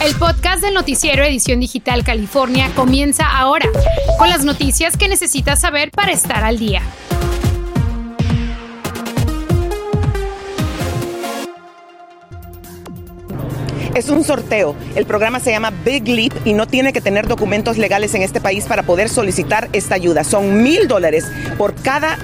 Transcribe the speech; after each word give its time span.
El 0.00 0.14
podcast 0.14 0.62
del 0.62 0.74
noticiero 0.74 1.24
Edición 1.24 1.58
Digital 1.58 2.04
California 2.04 2.70
comienza 2.76 3.26
ahora, 3.26 3.68
con 4.16 4.28
las 4.28 4.44
noticias 4.44 4.96
que 4.96 5.08
necesitas 5.08 5.60
saber 5.60 5.90
para 5.90 6.12
estar 6.12 6.44
al 6.44 6.56
día. 6.56 6.82
Es 13.96 14.08
un 14.08 14.22
sorteo. 14.22 14.76
El 14.94 15.04
programa 15.04 15.40
se 15.40 15.50
llama 15.50 15.72
Big 15.84 16.06
Leap 16.06 16.46
y 16.46 16.52
no 16.52 16.68
tiene 16.68 16.92
que 16.92 17.00
tener 17.00 17.26
documentos 17.26 17.76
legales 17.76 18.14
en 18.14 18.22
este 18.22 18.40
país 18.40 18.66
para 18.66 18.84
poder 18.84 19.08
solicitar 19.08 19.68
esta 19.72 19.96
ayuda. 19.96 20.22
Son 20.22 20.62
mil 20.62 20.86
dólares 20.86 21.26
por 21.58 21.74
cada 21.74 22.18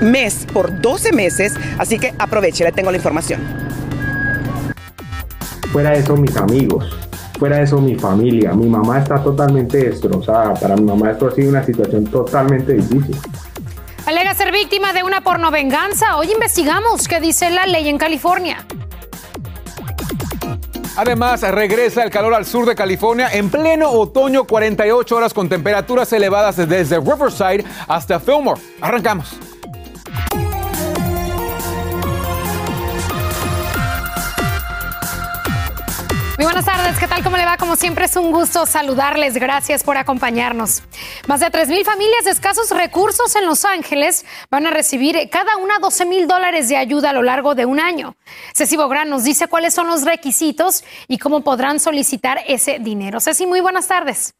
mes, 0.00 0.48
por 0.52 0.80
12 0.80 1.12
meses, 1.12 1.54
así 1.78 2.00
que 2.00 2.12
aproveche, 2.18 2.64
le 2.64 2.72
tengo 2.72 2.90
la 2.90 2.96
información. 2.96 3.40
Fuera 5.70 5.90
de 5.90 6.00
eso, 6.00 6.16
mis 6.16 6.36
amigos, 6.36 6.84
fuera 7.40 7.56
de 7.56 7.64
eso, 7.64 7.80
mi 7.80 7.96
familia. 7.96 8.52
Mi 8.52 8.68
mamá 8.68 8.98
está 8.98 9.20
totalmente 9.20 9.78
destrozada. 9.78 10.52
Para 10.54 10.76
mi 10.76 10.82
mamá 10.82 11.10
esto 11.10 11.26
ha 11.26 11.30
sido 11.32 11.48
una 11.48 11.64
situación 11.64 12.04
totalmente 12.04 12.74
difícil. 12.74 13.16
Alega 14.06 14.34
ser 14.34 14.52
víctima 14.52 14.92
de 14.92 15.02
una 15.02 15.22
pornovenganza. 15.22 16.18
Hoy 16.18 16.30
investigamos 16.32 17.08
qué 17.08 17.18
dice 17.18 17.50
la 17.50 17.66
ley 17.66 17.88
en 17.88 17.96
California. 17.96 18.66
Además, 20.96 21.40
regresa 21.40 22.02
el 22.02 22.10
calor 22.10 22.34
al 22.34 22.44
sur 22.44 22.66
de 22.66 22.74
California 22.74 23.28
en 23.32 23.48
pleno 23.48 23.90
otoño, 23.90 24.44
48 24.44 25.16
horas 25.16 25.32
con 25.32 25.48
temperaturas 25.48 26.12
elevadas 26.12 26.56
desde 26.56 27.00
Riverside 27.00 27.64
hasta 27.88 28.20
Fillmore. 28.20 28.60
Arrancamos. 28.82 29.38
Muy 36.40 36.46
buenas 36.46 36.64
tardes, 36.64 36.98
¿qué 36.98 37.06
tal? 37.06 37.22
¿Cómo 37.22 37.36
le 37.36 37.44
va? 37.44 37.58
Como 37.58 37.76
siempre 37.76 38.06
es 38.06 38.16
un 38.16 38.32
gusto 38.32 38.64
saludarles. 38.64 39.34
Gracias 39.34 39.84
por 39.84 39.98
acompañarnos. 39.98 40.82
Más 41.28 41.40
de 41.40 41.48
3.000 41.48 41.84
familias 41.84 42.24
de 42.24 42.30
escasos 42.30 42.70
recursos 42.70 43.36
en 43.36 43.44
Los 43.44 43.66
Ángeles 43.66 44.24
van 44.50 44.66
a 44.66 44.70
recibir 44.70 45.28
cada 45.28 45.58
una 45.58 45.78
12 45.80 46.06
mil 46.06 46.26
dólares 46.26 46.70
de 46.70 46.78
ayuda 46.78 47.10
a 47.10 47.12
lo 47.12 47.22
largo 47.22 47.54
de 47.54 47.66
un 47.66 47.78
año. 47.78 48.16
Ceci 48.54 48.78
Bográn 48.78 49.10
nos 49.10 49.22
dice 49.24 49.48
cuáles 49.48 49.74
son 49.74 49.88
los 49.88 50.06
requisitos 50.06 50.82
y 51.08 51.18
cómo 51.18 51.42
podrán 51.42 51.78
solicitar 51.78 52.40
ese 52.46 52.78
dinero. 52.78 53.20
Ceci, 53.20 53.46
muy 53.46 53.60
buenas 53.60 53.86
tardes. 53.86 54.32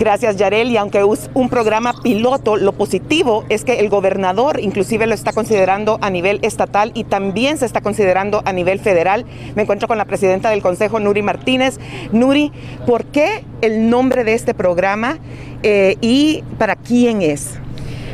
Gracias, 0.00 0.36
Yarel. 0.36 0.70
Y 0.70 0.78
aunque 0.78 1.00
es 1.00 1.28
un 1.34 1.50
programa 1.50 1.92
piloto, 2.02 2.56
lo 2.56 2.72
positivo 2.72 3.44
es 3.50 3.64
que 3.64 3.80
el 3.80 3.90
gobernador 3.90 4.58
inclusive 4.58 5.06
lo 5.06 5.12
está 5.12 5.34
considerando 5.34 5.98
a 6.00 6.08
nivel 6.08 6.38
estatal 6.40 6.90
y 6.94 7.04
también 7.04 7.58
se 7.58 7.66
está 7.66 7.82
considerando 7.82 8.40
a 8.46 8.54
nivel 8.54 8.80
federal. 8.80 9.26
Me 9.56 9.62
encuentro 9.62 9.88
con 9.88 9.98
la 9.98 10.06
presidenta 10.06 10.48
del 10.48 10.62
Consejo, 10.62 11.00
Nuri 11.00 11.20
Martínez. 11.20 11.78
Nuri, 12.12 12.50
¿por 12.86 13.04
qué 13.04 13.44
el 13.60 13.90
nombre 13.90 14.24
de 14.24 14.32
este 14.32 14.54
programa 14.54 15.18
eh, 15.62 15.98
y 16.00 16.44
para 16.56 16.76
quién 16.76 17.20
es? 17.20 17.58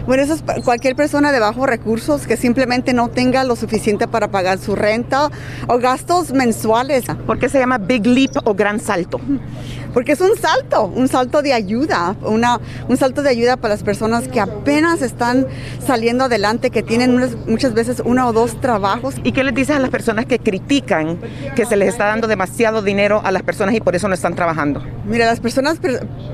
Bueno, 0.07 0.23
eso 0.23 0.35
es 0.35 0.43
cualquier 0.65 0.95
persona 0.95 1.33
de 1.33 1.41
bajos 1.41 1.67
recursos 1.67 2.29
que 2.29 2.37
simplemente 2.37 2.93
no 2.93 3.09
tenga 3.09 3.43
lo 3.43 3.57
suficiente 3.57 4.07
para 4.07 4.29
pagar 4.29 4.59
su 4.59 4.77
renta 4.77 5.31
o 5.67 5.79
gastos 5.79 6.33
mensuales. 6.33 7.05
¿Por 7.27 7.41
qué 7.41 7.49
se 7.49 7.59
llama 7.59 7.79
Big 7.79 8.07
Leap 8.07 8.37
o 8.45 8.55
Gran 8.55 8.79
Salto? 8.79 9.21
porque 9.97 10.13
es 10.13 10.21
un 10.21 10.37
salto, 10.37 10.85
un 10.85 11.09
salto 11.09 11.41
de 11.41 11.55
ayuda, 11.55 12.17
una, 12.21 12.61
un 12.87 12.99
salto 12.99 13.23
de 13.23 13.31
ayuda 13.31 13.57
para 13.57 13.73
las 13.73 13.83
personas 13.83 14.29
que 14.29 14.41
apenas 14.41 15.01
están 15.01 15.47
saliendo 15.87 16.25
adelante, 16.25 16.69
que 16.69 16.83
tienen 16.83 17.19
muchas 17.47 17.73
veces 17.73 18.03
uno 18.05 18.29
o 18.29 18.35
dos 18.35 18.61
trabajos. 18.61 19.15
¿Y 19.25 19.33
qué 19.33 19.43
les 19.43 19.55
dices 19.55 19.75
a 19.75 19.79
las 19.79 19.89
personas 19.89 20.27
que 20.27 20.39
critican 20.39 21.19
que 21.55 21.65
se 21.65 21.77
les 21.77 21.89
está 21.89 22.09
dando 22.09 22.27
demasiado 22.27 22.83
dinero 22.83 23.23
a 23.25 23.31
las 23.31 23.43
personas 23.43 23.75
y 23.75 23.81
por 23.81 23.97
eso 23.97 24.07
no 24.07 24.13
están 24.13 24.35
trabajando? 24.35 24.85
Mira, 25.07 25.25
las 25.25 25.41
personas 25.41 25.79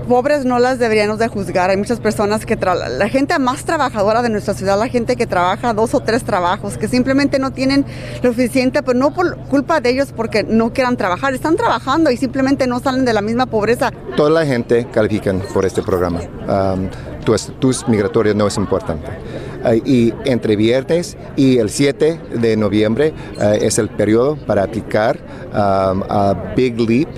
pobres 0.08 0.44
no 0.44 0.58
las 0.58 0.80
deberíamos 0.80 1.20
de 1.20 1.28
juzgar. 1.28 1.70
Hay 1.70 1.76
muchas 1.76 2.00
personas 2.00 2.44
que, 2.44 2.56
la 2.56 3.08
gente 3.08 3.38
más 3.38 3.61
trabajadora 3.64 4.22
de 4.22 4.28
nuestra 4.28 4.54
ciudad, 4.54 4.78
la 4.78 4.88
gente 4.88 5.16
que 5.16 5.26
trabaja 5.26 5.74
dos 5.74 5.94
o 5.94 6.00
tres 6.00 6.24
trabajos, 6.24 6.78
que 6.78 6.88
simplemente 6.88 7.38
no 7.38 7.52
tienen 7.52 7.84
lo 8.22 8.30
suficiente, 8.30 8.82
pero 8.82 8.98
no 8.98 9.12
por 9.12 9.36
culpa 9.48 9.80
de 9.80 9.90
ellos 9.90 10.12
porque 10.14 10.42
no 10.42 10.72
quieran 10.72 10.96
trabajar, 10.96 11.34
están 11.34 11.56
trabajando 11.56 12.10
y 12.10 12.16
simplemente 12.16 12.66
no 12.66 12.80
salen 12.80 13.04
de 13.04 13.12
la 13.12 13.22
misma 13.22 13.46
pobreza. 13.46 13.92
Toda 14.16 14.30
la 14.30 14.46
gente 14.46 14.86
califica 14.92 15.32
por 15.52 15.64
este 15.64 15.82
programa. 15.82 16.20
tus, 17.24 17.52
tus 17.60 17.86
migratorios 17.88 18.34
no 18.34 18.46
es 18.46 18.56
importante. 18.56 19.06
y 19.84 20.12
entre 20.24 20.56
viernes 20.56 21.16
y 21.36 21.58
el 21.58 21.70
7 21.70 22.20
de 22.34 22.56
noviembre 22.56 23.14
eh, 23.40 23.58
es 23.62 23.78
el 23.78 23.88
periodo 23.88 24.36
para 24.44 24.64
aplicar 24.64 25.20
a 25.52 26.52
Big 26.56 26.80
Leap, 26.80 27.08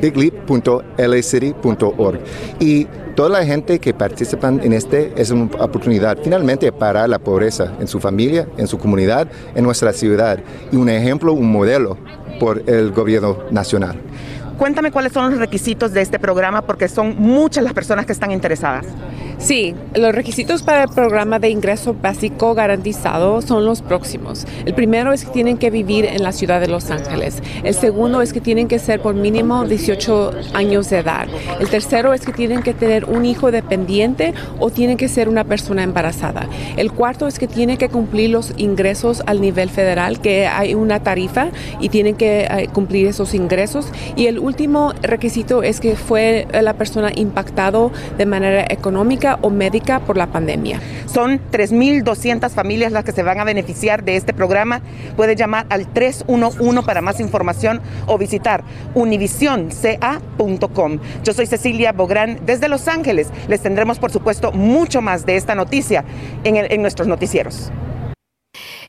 bigleap.lacity.org. 0.00 2.20
Y 2.60 2.86
toda 3.20 3.38
la 3.38 3.44
gente 3.44 3.78
que 3.78 3.92
participa 3.92 4.48
en 4.48 4.72
este 4.72 5.12
es 5.14 5.30
una 5.30 5.44
oportunidad 5.62 6.16
finalmente 6.24 6.72
para 6.72 7.06
la 7.06 7.18
pobreza 7.18 7.74
en 7.78 7.86
su 7.86 8.00
familia, 8.00 8.48
en 8.56 8.66
su 8.66 8.78
comunidad, 8.78 9.28
en 9.54 9.62
nuestra 9.62 9.92
ciudad 9.92 10.38
y 10.72 10.76
un 10.76 10.88
ejemplo, 10.88 11.34
un 11.34 11.52
modelo 11.52 11.98
por 12.38 12.62
el 12.66 12.92
gobierno 12.92 13.36
nacional. 13.50 14.00
Cuéntame 14.56 14.90
cuáles 14.90 15.12
son 15.12 15.32
los 15.32 15.38
requisitos 15.38 15.92
de 15.92 16.00
este 16.00 16.18
programa 16.18 16.62
porque 16.62 16.88
son 16.88 17.14
muchas 17.18 17.62
las 17.62 17.74
personas 17.74 18.06
que 18.06 18.12
están 18.12 18.30
interesadas. 18.30 18.86
Sí, 19.40 19.74
los 19.94 20.14
requisitos 20.14 20.62
para 20.62 20.82
el 20.82 20.90
programa 20.90 21.38
de 21.38 21.48
ingreso 21.48 21.94
básico 21.94 22.54
garantizado 22.54 23.40
son 23.40 23.64
los 23.64 23.80
próximos. 23.80 24.46
El 24.66 24.74
primero 24.74 25.14
es 25.14 25.24
que 25.24 25.30
tienen 25.30 25.56
que 25.56 25.70
vivir 25.70 26.04
en 26.04 26.22
la 26.22 26.32
ciudad 26.32 26.60
de 26.60 26.68
Los 26.68 26.90
Ángeles. 26.90 27.42
El 27.64 27.72
segundo 27.72 28.20
es 28.20 28.34
que 28.34 28.42
tienen 28.42 28.68
que 28.68 28.78
ser 28.78 29.00
por 29.00 29.14
mínimo 29.14 29.64
18 29.64 30.32
años 30.52 30.90
de 30.90 30.98
edad. 30.98 31.26
El 31.58 31.70
tercero 31.70 32.12
es 32.12 32.20
que 32.20 32.34
tienen 32.34 32.62
que 32.62 32.74
tener 32.74 33.06
un 33.06 33.24
hijo 33.24 33.50
dependiente 33.50 34.34
o 34.58 34.68
tienen 34.68 34.98
que 34.98 35.08
ser 35.08 35.26
una 35.26 35.44
persona 35.44 35.84
embarazada. 35.84 36.46
El 36.76 36.92
cuarto 36.92 37.26
es 37.26 37.38
que 37.38 37.48
tienen 37.48 37.78
que 37.78 37.88
cumplir 37.88 38.28
los 38.30 38.52
ingresos 38.58 39.22
al 39.24 39.40
nivel 39.40 39.70
federal, 39.70 40.20
que 40.20 40.48
hay 40.48 40.74
una 40.74 41.00
tarifa 41.00 41.48
y 41.80 41.88
tienen 41.88 42.14
que 42.14 42.42
eh, 42.42 42.68
cumplir 42.70 43.06
esos 43.06 43.32
ingresos. 43.32 43.88
Y 44.16 44.26
el 44.26 44.38
último 44.38 44.92
requisito 45.00 45.62
es 45.62 45.80
que 45.80 45.96
fue 45.96 46.46
la 46.60 46.74
persona 46.74 47.10
impactado 47.14 47.90
de 48.18 48.26
manera 48.26 48.66
económica 48.68 49.29
o 49.42 49.50
médica 49.50 50.00
por 50.00 50.16
la 50.16 50.28
pandemia. 50.28 50.80
Son 51.06 51.38
3.200 51.50 52.48
familias 52.50 52.92
las 52.92 53.04
que 53.04 53.12
se 53.12 53.22
van 53.22 53.38
a 53.40 53.44
beneficiar 53.44 54.04
de 54.04 54.16
este 54.16 54.32
programa. 54.32 54.80
Puede 55.16 55.36
llamar 55.36 55.66
al 55.68 55.86
311 55.86 56.82
para 56.82 57.02
más 57.02 57.20
información 57.20 57.80
o 58.06 58.16
visitar 58.18 58.64
univisionca.com. 58.94 60.98
Yo 61.24 61.32
soy 61.32 61.46
Cecilia 61.46 61.92
Bográn 61.92 62.40
desde 62.46 62.68
Los 62.68 62.88
Ángeles. 62.88 63.28
Les 63.48 63.60
tendremos, 63.60 63.98
por 63.98 64.10
supuesto, 64.10 64.52
mucho 64.52 65.02
más 65.02 65.26
de 65.26 65.36
esta 65.36 65.54
noticia 65.54 66.04
en, 66.44 66.56
en 66.56 66.82
nuestros 66.82 67.08
noticieros. 67.08 67.70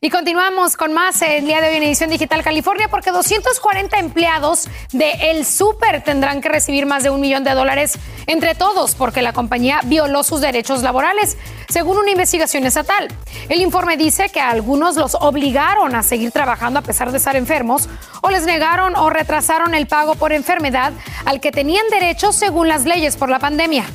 Y 0.04 0.10
continuamos 0.10 0.78
con 0.78 0.94
más 0.94 1.22
el 1.22 1.46
día 1.46 1.62
de 1.62 1.70
hoy 1.70 1.76
en 1.76 1.84
Edición 1.84 2.10
Digital 2.10 2.42
California 2.42 2.88
porque 2.90 3.12
240 3.12 4.00
empleados 4.00 4.68
de 4.92 5.12
El 5.30 5.46
Super 5.46 6.04
tendrán 6.04 6.42
que 6.42 6.50
recibir 6.50 6.88
más 6.88 7.04
de 7.04 7.12
un 7.12 7.22
millón 7.22 7.44
de 7.44 7.52
dólares 7.52 8.00
entre 8.26 8.56
todos 8.56 8.96
porque 8.96 9.22
la 9.22 9.32
compañía 9.32 9.80
violó 9.84 10.24
sus 10.24 10.42
derechos 10.42 10.82
laborales, 10.82 11.38
según 11.70 12.00
una 12.00 12.10
investigación 12.10 12.66
estatal. 12.66 13.10
El 13.48 13.62
informe 13.62 13.96
dice 13.96 14.30
que 14.30 14.40
a 14.40 14.50
algunos 14.50 14.96
los 14.96 15.14
obligaron 15.14 15.94
a 15.94 16.02
seguir 16.02 16.32
trabajando 16.32 16.80
a 16.80 16.82
pesar 16.82 17.12
de 17.12 17.20
estar 17.20 17.36
enfermos 17.36 17.88
o 18.24 18.32
les 18.32 18.48
negaron 18.48 18.96
o 18.96 19.12
retrasaron 19.12 19.76
el 19.76 19.86
pago 19.86 20.16
por 20.16 20.34
enfermedad 20.34 20.94
al 21.26 21.40
que 21.40 21.52
tenían 21.52 21.88
derecho 21.92 22.34
según 22.34 22.68
las 22.68 22.86
leyes 22.86 23.18
por 23.18 23.30
la 23.30 23.38
pandemia. 23.38 23.86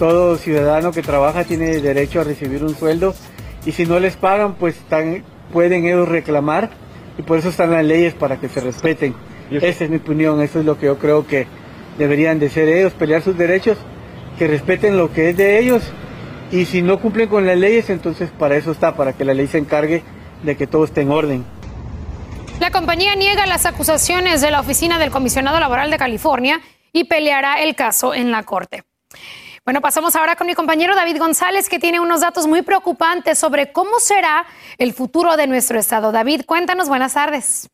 Todo 0.00 0.38
ciudadano 0.38 0.90
que 0.90 1.02
trabaja 1.02 1.44
tiene 1.44 1.78
derecho 1.80 2.22
a 2.22 2.24
recibir 2.24 2.64
un 2.64 2.74
sueldo 2.74 3.14
y 3.64 3.72
si 3.72 3.86
no 3.86 4.00
les 4.00 4.16
pagan, 4.16 4.54
pues 4.54 4.76
pueden 5.52 5.84
ellos 5.84 6.08
reclamar 6.08 6.70
y 7.18 7.22
por 7.22 7.38
eso 7.38 7.48
están 7.48 7.70
las 7.70 7.84
leyes 7.84 8.14
para 8.14 8.38
que 8.38 8.48
se 8.48 8.60
respeten. 8.60 9.14
Esa 9.50 9.84
es 9.84 9.90
mi 9.90 9.96
opinión, 9.96 10.40
eso 10.40 10.60
es 10.60 10.64
lo 10.64 10.78
que 10.78 10.86
yo 10.86 10.98
creo 10.98 11.26
que 11.26 11.46
deberían 11.98 12.38
de 12.38 12.48
ser 12.48 12.68
ellos, 12.68 12.92
pelear 12.92 13.22
sus 13.22 13.36
derechos, 13.36 13.76
que 14.38 14.46
respeten 14.46 14.96
lo 14.96 15.12
que 15.12 15.30
es 15.30 15.36
de 15.36 15.58
ellos 15.58 15.82
y 16.52 16.64
si 16.64 16.82
no 16.82 16.98
cumplen 16.98 17.28
con 17.28 17.46
las 17.46 17.56
leyes, 17.56 17.90
entonces 17.90 18.30
para 18.30 18.56
eso 18.56 18.72
está, 18.72 18.96
para 18.96 19.12
que 19.12 19.24
la 19.24 19.34
ley 19.34 19.46
se 19.46 19.58
encargue 19.58 20.02
de 20.42 20.56
que 20.56 20.66
todo 20.66 20.84
esté 20.84 21.02
en 21.02 21.10
orden. 21.10 21.44
La 22.58 22.70
compañía 22.70 23.14
niega 23.14 23.46
las 23.46 23.66
acusaciones 23.66 24.40
de 24.40 24.50
la 24.50 24.60
Oficina 24.60 24.98
del 24.98 25.10
Comisionado 25.10 25.58
Laboral 25.60 25.90
de 25.90 25.98
California 25.98 26.60
y 26.92 27.04
peleará 27.04 27.62
el 27.62 27.74
caso 27.74 28.14
en 28.14 28.30
la 28.30 28.42
Corte. 28.42 28.82
Bueno, 29.70 29.82
pasamos 29.82 30.16
ahora 30.16 30.34
con 30.34 30.48
mi 30.48 30.54
compañero 30.54 30.96
David 30.96 31.20
González, 31.20 31.68
que 31.68 31.78
tiene 31.78 32.00
unos 32.00 32.22
datos 32.22 32.48
muy 32.48 32.62
preocupantes 32.62 33.38
sobre 33.38 33.70
cómo 33.70 34.00
será 34.00 34.44
el 34.78 34.92
futuro 34.92 35.36
de 35.36 35.46
nuestro 35.46 35.78
estado. 35.78 36.10
David, 36.10 36.42
cuéntanos, 36.44 36.88
buenas 36.88 37.14
tardes. 37.14 37.70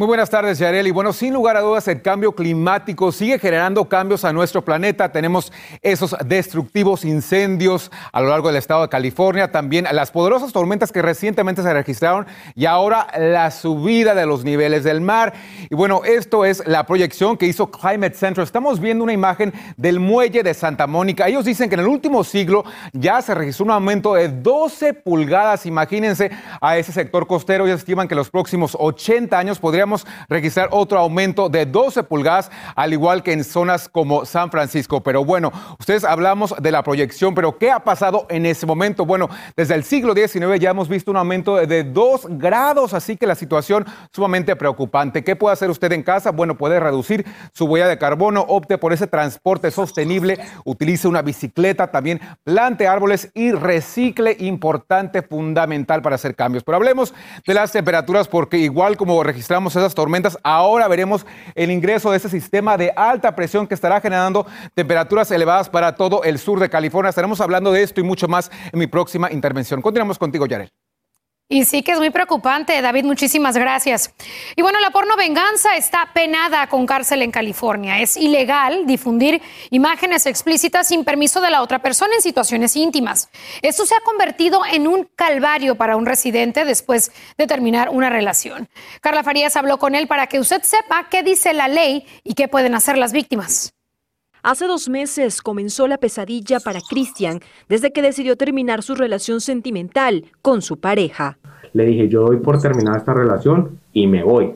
Muy 0.00 0.06
buenas 0.06 0.30
tardes, 0.30 0.58
Yarel. 0.58 0.86
Y 0.86 0.92
bueno, 0.92 1.12
sin 1.12 1.34
lugar 1.34 1.58
a 1.58 1.60
dudas, 1.60 1.86
el 1.86 2.00
cambio 2.00 2.32
climático 2.32 3.12
sigue 3.12 3.38
generando 3.38 3.86
cambios 3.86 4.24
a 4.24 4.32
nuestro 4.32 4.64
planeta. 4.64 5.12
Tenemos 5.12 5.52
esos 5.82 6.16
destructivos 6.24 7.04
incendios 7.04 7.92
a 8.10 8.22
lo 8.22 8.30
largo 8.30 8.48
del 8.48 8.56
estado 8.56 8.80
de 8.80 8.88
California, 8.88 9.52
también 9.52 9.86
las 9.92 10.10
poderosas 10.10 10.54
tormentas 10.54 10.90
que 10.90 11.02
recientemente 11.02 11.62
se 11.62 11.70
registraron 11.74 12.26
y 12.54 12.64
ahora 12.64 13.08
la 13.18 13.50
subida 13.50 14.14
de 14.14 14.24
los 14.24 14.42
niveles 14.42 14.84
del 14.84 15.02
mar. 15.02 15.34
Y 15.68 15.74
bueno, 15.74 16.00
esto 16.06 16.46
es 16.46 16.66
la 16.66 16.86
proyección 16.86 17.36
que 17.36 17.44
hizo 17.44 17.70
Climate 17.70 18.14
Central. 18.14 18.46
Estamos 18.46 18.80
viendo 18.80 19.04
una 19.04 19.12
imagen 19.12 19.52
del 19.76 20.00
muelle 20.00 20.42
de 20.42 20.54
Santa 20.54 20.86
Mónica. 20.86 21.28
Ellos 21.28 21.44
dicen 21.44 21.68
que 21.68 21.74
en 21.74 21.80
el 21.80 21.88
último 21.88 22.24
siglo 22.24 22.64
ya 22.94 23.20
se 23.20 23.34
registró 23.34 23.66
un 23.66 23.72
aumento 23.72 24.14
de 24.14 24.28
12 24.28 24.94
pulgadas. 24.94 25.66
Imagínense 25.66 26.30
a 26.58 26.78
ese 26.78 26.90
sector 26.90 27.26
costero. 27.26 27.68
Ya 27.68 27.74
estiman 27.74 28.08
que 28.08 28.14
los 28.14 28.30
próximos 28.30 28.74
80 28.80 29.38
años 29.38 29.58
podríamos 29.58 29.89
registrar 30.28 30.68
otro 30.72 30.98
aumento 30.98 31.48
de 31.48 31.66
12 31.66 32.02
pulgadas, 32.04 32.50
al 32.74 32.92
igual 32.92 33.22
que 33.22 33.32
en 33.32 33.44
zonas 33.44 33.88
como 33.88 34.24
San 34.24 34.50
Francisco. 34.50 35.02
Pero 35.02 35.24
bueno, 35.24 35.52
ustedes 35.78 36.04
hablamos 36.04 36.54
de 36.58 36.70
la 36.70 36.82
proyección, 36.82 37.34
pero 37.34 37.58
¿qué 37.58 37.70
ha 37.70 37.80
pasado 37.80 38.26
en 38.30 38.46
ese 38.46 38.66
momento? 38.66 39.06
Bueno, 39.06 39.28
desde 39.56 39.74
el 39.74 39.84
siglo 39.84 40.14
XIX 40.14 40.58
ya 40.58 40.70
hemos 40.70 40.88
visto 40.88 41.10
un 41.10 41.16
aumento 41.16 41.56
de 41.56 41.84
2 41.84 42.26
grados, 42.30 42.94
así 42.94 43.16
que 43.16 43.26
la 43.26 43.34
situación 43.34 43.86
sumamente 44.12 44.56
preocupante. 44.56 45.24
¿Qué 45.24 45.36
puede 45.36 45.52
hacer 45.52 45.70
usted 45.70 45.92
en 45.92 46.02
casa? 46.02 46.30
Bueno, 46.30 46.56
puede 46.56 46.80
reducir 46.80 47.24
su 47.52 47.66
huella 47.66 47.88
de 47.88 47.98
carbono, 47.98 48.44
opte 48.48 48.78
por 48.78 48.92
ese 48.92 49.06
transporte 49.06 49.70
sostenible, 49.70 50.38
utilice 50.64 51.08
una 51.08 51.22
bicicleta, 51.22 51.90
también 51.90 52.20
plante 52.44 52.88
árboles 52.88 53.30
y 53.34 53.52
recicle, 53.52 54.36
importante, 54.38 55.22
fundamental 55.22 56.02
para 56.02 56.16
hacer 56.16 56.34
cambios. 56.34 56.64
Pero 56.64 56.76
hablemos 56.76 57.14
de 57.46 57.54
las 57.54 57.72
temperaturas 57.72 58.28
porque 58.28 58.58
igual 58.58 58.96
como 58.96 59.22
registramos 59.22 59.76
esas 59.80 59.94
tormentas, 59.94 60.38
ahora 60.42 60.88
veremos 60.88 61.26
el 61.54 61.70
ingreso 61.70 62.10
de 62.10 62.16
ese 62.16 62.28
sistema 62.28 62.76
de 62.76 62.92
alta 62.94 63.34
presión 63.34 63.66
que 63.66 63.74
estará 63.74 64.00
generando 64.00 64.46
temperaturas 64.74 65.30
elevadas 65.30 65.68
para 65.68 65.94
todo 65.94 66.22
el 66.24 66.38
sur 66.38 66.60
de 66.60 66.70
California. 66.70 67.10
Estaremos 67.10 67.40
hablando 67.40 67.72
de 67.72 67.82
esto 67.82 68.00
y 68.00 68.04
mucho 68.04 68.28
más 68.28 68.50
en 68.72 68.78
mi 68.78 68.86
próxima 68.86 69.30
intervención. 69.32 69.82
Continuamos 69.82 70.18
contigo, 70.18 70.46
Yarel. 70.46 70.70
Y 71.52 71.64
sí 71.64 71.82
que 71.82 71.90
es 71.90 71.98
muy 71.98 72.10
preocupante, 72.10 72.80
David, 72.80 73.04
muchísimas 73.04 73.56
gracias. 73.56 74.14
Y 74.54 74.62
bueno, 74.62 74.78
la 74.78 74.92
porno 74.92 75.16
venganza 75.16 75.76
está 75.76 76.08
penada 76.14 76.68
con 76.68 76.86
cárcel 76.86 77.22
en 77.22 77.32
California. 77.32 77.98
Es 77.98 78.16
ilegal 78.16 78.86
difundir 78.86 79.42
imágenes 79.70 80.26
explícitas 80.26 80.86
sin 80.86 81.04
permiso 81.04 81.40
de 81.40 81.50
la 81.50 81.62
otra 81.62 81.80
persona 81.80 82.14
en 82.14 82.22
situaciones 82.22 82.76
íntimas. 82.76 83.30
Esto 83.62 83.84
se 83.84 83.96
ha 83.96 84.00
convertido 84.02 84.62
en 84.64 84.86
un 84.86 85.08
calvario 85.16 85.74
para 85.74 85.96
un 85.96 86.06
residente 86.06 86.64
después 86.64 87.10
de 87.36 87.48
terminar 87.48 87.88
una 87.88 88.10
relación. 88.10 88.68
Carla 89.00 89.24
Farías 89.24 89.56
habló 89.56 89.80
con 89.80 89.96
él 89.96 90.06
para 90.06 90.28
que 90.28 90.38
usted 90.38 90.62
sepa 90.62 91.08
qué 91.10 91.24
dice 91.24 91.52
la 91.52 91.66
ley 91.66 92.06
y 92.22 92.34
qué 92.34 92.46
pueden 92.46 92.76
hacer 92.76 92.96
las 92.96 93.12
víctimas. 93.12 93.74
Hace 94.42 94.66
dos 94.66 94.88
meses 94.88 95.42
comenzó 95.42 95.86
la 95.86 95.98
pesadilla 95.98 96.60
para 96.60 96.80
Christian 96.80 97.40
desde 97.68 97.92
que 97.92 98.00
decidió 98.00 98.36
terminar 98.36 98.82
su 98.82 98.94
relación 98.94 99.40
sentimental 99.40 100.24
con 100.40 100.62
su 100.62 100.78
pareja. 100.78 101.38
Le 101.74 101.84
dije, 101.84 102.08
yo 102.08 102.22
doy 102.22 102.38
por 102.38 102.60
terminar 102.60 102.96
esta 102.96 103.12
relación 103.12 103.78
y 103.92 104.06
me 104.06 104.22
voy. 104.22 104.54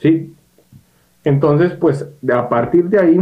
¿Sí? 0.00 0.34
Entonces, 1.24 1.72
pues 1.72 2.06
a 2.30 2.48
partir 2.48 2.90
de 2.90 3.00
ahí 3.00 3.18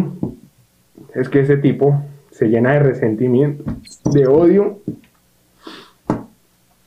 es 1.14 1.28
que 1.28 1.40
ese 1.40 1.56
tipo 1.56 2.02
se 2.32 2.48
llena 2.48 2.72
de 2.72 2.80
resentimiento, 2.80 3.64
de 4.10 4.26
odio 4.26 4.80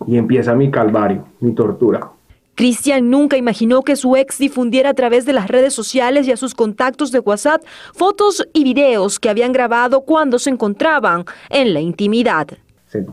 y 0.06 0.18
empieza 0.18 0.54
mi 0.54 0.70
calvario, 0.70 1.26
mi 1.40 1.54
tortura. 1.54 2.12
Cristian 2.58 3.12
nunca 3.12 3.38
imaginó 3.38 3.84
que 3.84 3.96
su 3.96 4.16
ex 4.16 4.40
difundiera 4.40 4.90
a 4.90 4.94
través 4.96 5.28
de 5.28 5.32
las 5.32 5.48
redes 5.48 5.76
sociales 5.76 6.28
y 6.28 6.32
a 6.32 6.38
sus 6.38 6.56
contactos 6.56 7.12
de 7.12 7.20
WhatsApp 7.20 7.62
fotos 7.94 8.48
y 8.52 8.64
videos 8.64 9.20
que 9.20 9.30
habían 9.30 9.54
grabado 9.54 10.02
cuando 10.02 10.40
se 10.40 10.50
encontraban 10.50 11.24
en 11.52 11.76
la 11.76 11.82
intimidad. 11.82 12.48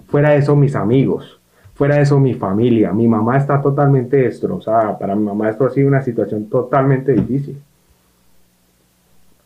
Fuera 0.06 0.35
eso, 0.35 0.56
mis 0.56 0.75
amigos, 0.75 1.38
fuera 1.75 2.00
eso, 2.00 2.19
mi 2.19 2.32
familia. 2.32 2.91
Mi 2.94 3.06
mamá 3.06 3.37
está 3.37 3.61
totalmente 3.61 4.17
destrozada. 4.17 4.99
Para 4.99 5.14
mi 5.14 5.25
mamá 5.25 5.50
esto 5.50 5.67
ha 5.67 5.70
sido 5.70 5.88
una 5.88 6.00
situación 6.00 6.46
totalmente 6.49 7.12
difícil. 7.12 7.61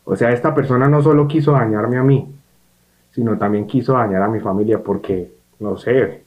O 0.05 0.15
sea, 0.15 0.31
esta 0.31 0.55
persona 0.55 0.87
no 0.87 1.01
solo 1.01 1.27
quiso 1.27 1.51
dañarme 1.51 1.97
a 1.97 2.03
mí, 2.03 2.25
sino 3.11 3.37
también 3.37 3.67
quiso 3.67 3.93
dañar 3.93 4.21
a 4.21 4.29
mi 4.29 4.39
familia 4.39 4.81
porque, 4.81 5.29
no 5.59 5.75
sé, 5.75 6.23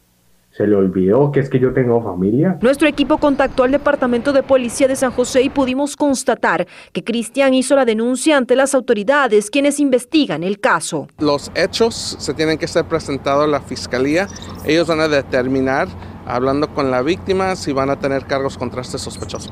se 0.56 0.66
le 0.66 0.76
olvidó 0.76 1.32
que 1.32 1.40
es 1.40 1.48
que 1.48 1.58
yo 1.58 1.72
tengo 1.72 2.02
familia. 2.02 2.58
Nuestro 2.60 2.86
equipo 2.86 3.18
contactó 3.18 3.64
al 3.64 3.72
Departamento 3.72 4.32
de 4.32 4.42
Policía 4.42 4.86
de 4.86 4.96
San 4.96 5.10
José 5.10 5.42
y 5.42 5.50
pudimos 5.50 5.96
constatar 5.96 6.66
que 6.92 7.02
Cristian 7.02 7.54
hizo 7.54 7.74
la 7.74 7.84
denuncia 7.84 8.36
ante 8.36 8.54
las 8.54 8.74
autoridades 8.74 9.50
quienes 9.50 9.80
investigan 9.80 10.42
el 10.42 10.60
caso. 10.60 11.08
Los 11.18 11.50
hechos 11.54 12.16
se 12.18 12.34
tienen 12.34 12.58
que 12.58 12.68
ser 12.68 12.84
presentados 12.84 13.44
a 13.44 13.48
la 13.48 13.60
fiscalía. 13.60 14.28
Ellos 14.66 14.86
van 14.86 15.00
a 15.00 15.08
determinar, 15.08 15.88
hablando 16.26 16.68
con 16.74 16.90
la 16.90 17.02
víctima, 17.02 17.56
si 17.56 17.72
van 17.72 17.90
a 17.90 17.98
tener 17.98 18.26
cargos 18.26 18.58
contra 18.58 18.82
este 18.82 18.98
sospechoso. 18.98 19.50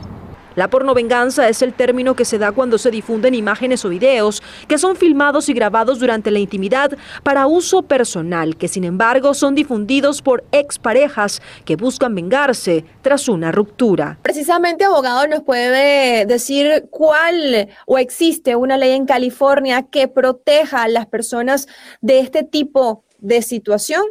La 0.60 0.68
pornovenganza 0.68 1.48
es 1.48 1.62
el 1.62 1.72
término 1.72 2.14
que 2.14 2.26
se 2.26 2.36
da 2.36 2.52
cuando 2.52 2.76
se 2.76 2.90
difunden 2.90 3.34
imágenes 3.34 3.82
o 3.86 3.88
videos 3.88 4.42
que 4.68 4.76
son 4.76 4.94
filmados 4.94 5.48
y 5.48 5.54
grabados 5.54 6.00
durante 6.00 6.30
la 6.30 6.38
intimidad 6.38 6.98
para 7.22 7.46
uso 7.46 7.80
personal, 7.80 8.58
que 8.58 8.68
sin 8.68 8.84
embargo 8.84 9.32
son 9.32 9.54
difundidos 9.54 10.20
por 10.20 10.44
exparejas 10.52 11.40
que 11.64 11.76
buscan 11.76 12.14
vengarse 12.14 12.84
tras 13.00 13.26
una 13.30 13.52
ruptura. 13.52 14.18
Precisamente, 14.20 14.84
abogado, 14.84 15.26
nos 15.28 15.42
puede 15.44 16.26
decir 16.26 16.88
cuál 16.90 17.70
o 17.86 17.96
existe 17.96 18.54
una 18.54 18.76
ley 18.76 18.90
en 18.90 19.06
California 19.06 19.86
que 19.90 20.08
proteja 20.08 20.82
a 20.82 20.88
las 20.88 21.06
personas 21.06 21.68
de 22.02 22.18
este 22.18 22.44
tipo 22.44 23.02
de 23.18 23.40
situación. 23.40 24.02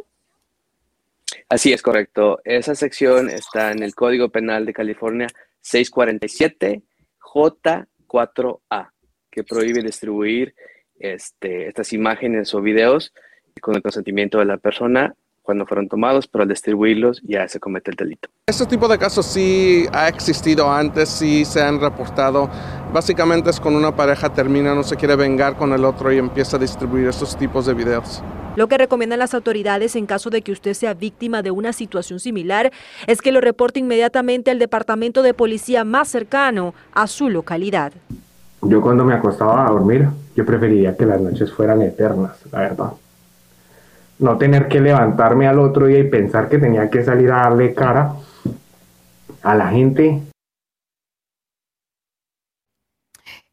Así 1.48 1.72
es 1.72 1.80
correcto. 1.80 2.40
Esa 2.42 2.74
sección 2.74 3.30
está 3.30 3.70
en 3.70 3.84
el 3.84 3.94
Código 3.94 4.30
Penal 4.30 4.66
de 4.66 4.72
California 4.72 5.28
647 5.60 6.82
J4A, 7.20 8.90
que 9.30 9.44
prohíbe 9.44 9.82
distribuir 9.82 10.54
este, 10.98 11.68
estas 11.68 11.92
imágenes 11.92 12.54
o 12.54 12.60
videos 12.60 13.12
con 13.60 13.74
el 13.74 13.82
consentimiento 13.82 14.38
de 14.38 14.46
la 14.46 14.58
persona 14.58 15.14
cuando 15.50 15.66
fueron 15.66 15.88
tomados, 15.88 16.28
pero 16.28 16.42
al 16.42 16.48
distribuirlos 16.48 17.20
ya 17.24 17.48
se 17.48 17.58
comete 17.58 17.90
el 17.90 17.96
delito. 17.96 18.28
Este 18.46 18.66
tipo 18.66 18.86
de 18.86 18.96
casos 18.98 19.26
sí 19.26 19.84
ha 19.92 20.06
existido 20.06 20.70
antes, 20.70 21.08
sí 21.08 21.44
se 21.44 21.60
han 21.60 21.80
reportado. 21.80 22.48
Básicamente 22.94 23.50
es 23.50 23.58
cuando 23.58 23.80
una 23.80 23.96
pareja 23.96 24.32
termina, 24.32 24.76
no 24.76 24.84
se 24.84 24.94
quiere 24.94 25.16
vengar 25.16 25.56
con 25.56 25.72
el 25.72 25.84
otro 25.84 26.12
y 26.12 26.18
empieza 26.18 26.56
a 26.56 26.60
distribuir 26.60 27.08
estos 27.08 27.36
tipos 27.36 27.66
de 27.66 27.74
videos. 27.74 28.22
Lo 28.54 28.68
que 28.68 28.78
recomiendan 28.78 29.18
las 29.18 29.34
autoridades 29.34 29.96
en 29.96 30.06
caso 30.06 30.30
de 30.30 30.42
que 30.42 30.52
usted 30.52 30.74
sea 30.74 30.94
víctima 30.94 31.42
de 31.42 31.50
una 31.50 31.72
situación 31.72 32.20
similar 32.20 32.70
es 33.08 33.20
que 33.20 33.32
lo 33.32 33.40
reporte 33.40 33.80
inmediatamente 33.80 34.52
al 34.52 34.60
departamento 34.60 35.24
de 35.24 35.34
policía 35.34 35.82
más 35.82 36.06
cercano 36.06 36.74
a 36.92 37.08
su 37.08 37.28
localidad. 37.28 37.92
Yo 38.62 38.80
cuando 38.80 39.04
me 39.04 39.14
acostaba 39.14 39.66
a 39.66 39.70
dormir, 39.70 40.06
yo 40.36 40.46
preferiría 40.46 40.96
que 40.96 41.06
las 41.06 41.20
noches 41.20 41.52
fueran 41.52 41.82
eternas, 41.82 42.36
la 42.52 42.60
verdad 42.60 42.92
no 44.20 44.36
tener 44.38 44.68
que 44.68 44.80
levantarme 44.80 45.48
al 45.48 45.58
otro 45.58 45.86
día 45.86 45.98
y 45.98 46.04
pensar 46.04 46.48
que 46.48 46.58
tenía 46.58 46.88
que 46.90 47.02
salir 47.02 47.32
a 47.32 47.42
darle 47.42 47.74
cara 47.74 48.12
a 49.42 49.54
la 49.54 49.68
gente. 49.68 50.20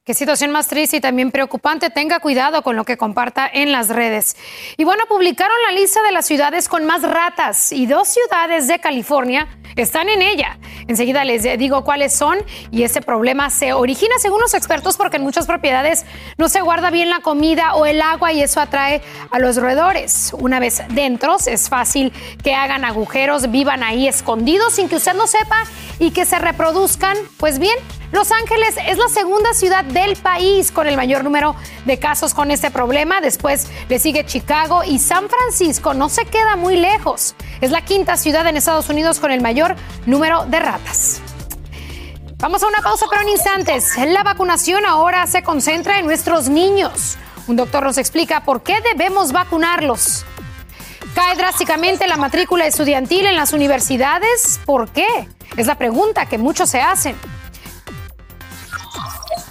Qué 0.07 0.13
situación 0.13 0.51
más 0.51 0.69
triste 0.69 0.97
y 0.97 1.01
también 1.01 1.31
preocupante. 1.31 1.89
Tenga 1.89 2.21
cuidado 2.21 2.61
con 2.61 2.77
lo 2.77 2.85
que 2.85 2.95
comparta 2.95 3.49
en 3.51 3.73
las 3.73 3.89
redes. 3.89 4.37
Y 4.77 4.85
bueno, 4.85 5.03
publicaron 5.09 5.57
la 5.65 5.73
lista 5.73 6.01
de 6.01 6.13
las 6.13 6.25
ciudades 6.25 6.69
con 6.69 6.85
más 6.85 7.01
ratas 7.01 7.73
y 7.73 7.87
dos 7.87 8.07
ciudades 8.07 8.69
de 8.69 8.79
California 8.79 9.49
están 9.81 10.09
en 10.09 10.21
ella. 10.21 10.57
Enseguida 10.87 11.23
les 11.23 11.43
digo 11.57 11.83
cuáles 11.83 12.13
son 12.13 12.37
y 12.71 12.83
ese 12.83 13.01
problema 13.01 13.49
se 13.49 13.73
origina 13.73 14.15
según 14.19 14.41
los 14.41 14.53
expertos 14.53 14.97
porque 14.97 15.17
en 15.17 15.23
muchas 15.23 15.45
propiedades 15.45 16.05
no 16.37 16.49
se 16.49 16.61
guarda 16.61 16.89
bien 16.89 17.09
la 17.09 17.19
comida 17.19 17.75
o 17.75 17.85
el 17.85 18.01
agua 18.01 18.31
y 18.33 18.41
eso 18.41 18.59
atrae 18.59 19.01
a 19.31 19.39
los 19.39 19.57
roedores. 19.57 20.33
Una 20.37 20.59
vez 20.59 20.81
dentro 20.89 21.37
es 21.45 21.69
fácil 21.69 22.13
que 22.43 22.55
hagan 22.55 22.85
agujeros, 22.85 23.51
vivan 23.51 23.83
ahí 23.83 24.07
escondidos 24.07 24.73
sin 24.73 24.87
que 24.87 24.95
usted 24.95 25.13
lo 25.15 25.27
sepa 25.27 25.63
y 25.99 26.11
que 26.11 26.25
se 26.25 26.39
reproduzcan. 26.39 27.17
Pues 27.37 27.59
bien, 27.59 27.75
Los 28.11 28.31
Ángeles 28.31 28.75
es 28.87 28.97
la 28.97 29.09
segunda 29.09 29.53
ciudad 29.53 29.83
del 29.83 30.15
país 30.15 30.71
con 30.71 30.87
el 30.87 30.95
mayor 30.95 31.23
número 31.23 31.55
de 31.85 31.99
casos 31.99 32.33
con 32.33 32.51
este 32.51 32.71
problema. 32.71 33.19
Después 33.19 33.67
le 33.89 33.99
sigue 33.99 34.25
Chicago 34.25 34.83
y 34.83 34.99
San 34.99 35.27
Francisco 35.27 35.93
no 35.93 36.07
se 36.07 36.25
queda 36.25 36.55
muy 36.55 36.77
lejos. 36.77 37.35
Es 37.59 37.71
la 37.71 37.81
quinta 37.81 38.15
ciudad 38.15 38.47
en 38.47 38.55
Estados 38.55 38.89
Unidos 38.89 39.19
con 39.19 39.31
el 39.31 39.41
mayor 39.41 39.66
número 40.05 40.45
de 40.45 40.59
ratas. 40.59 41.21
Vamos 42.39 42.61
a 42.61 42.67
una 42.67 42.81
pausa, 42.81 43.07
pero 43.09 43.23
en 43.23 43.29
instantes. 43.29 43.97
La 43.97 44.23
vacunación 44.23 44.85
ahora 44.85 45.25
se 45.25 45.41
concentra 45.41 45.99
en 45.99 46.05
nuestros 46.05 46.49
niños. 46.49 47.17
Un 47.47 47.55
doctor 47.55 47.83
nos 47.83 47.97
explica 47.97 48.41
por 48.41 48.61
qué 48.61 48.79
debemos 48.81 49.31
vacunarlos. 49.31 50.25
Cae 51.15 51.35
drásticamente 51.35 52.05
la 52.05 52.17
matrícula 52.17 52.67
estudiantil 52.67 53.25
en 53.25 53.35
las 53.35 53.53
universidades. 53.53 54.59
¿Por 54.65 54.89
qué? 54.89 55.07
Es 55.55 55.65
la 55.65 55.75
pregunta 55.75 56.27
que 56.27 56.37
muchos 56.37 56.69
se 56.69 56.79
hacen. 56.79 57.15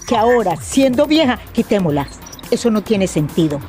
que 0.07 0.17
ahora, 0.17 0.57
siendo 0.57 1.07
vieja, 1.07 1.41
quitémosla. 1.53 2.07
Eso 2.53 2.71
no 2.71 2.83
tiene 2.83 3.09
sentido. 3.09 3.61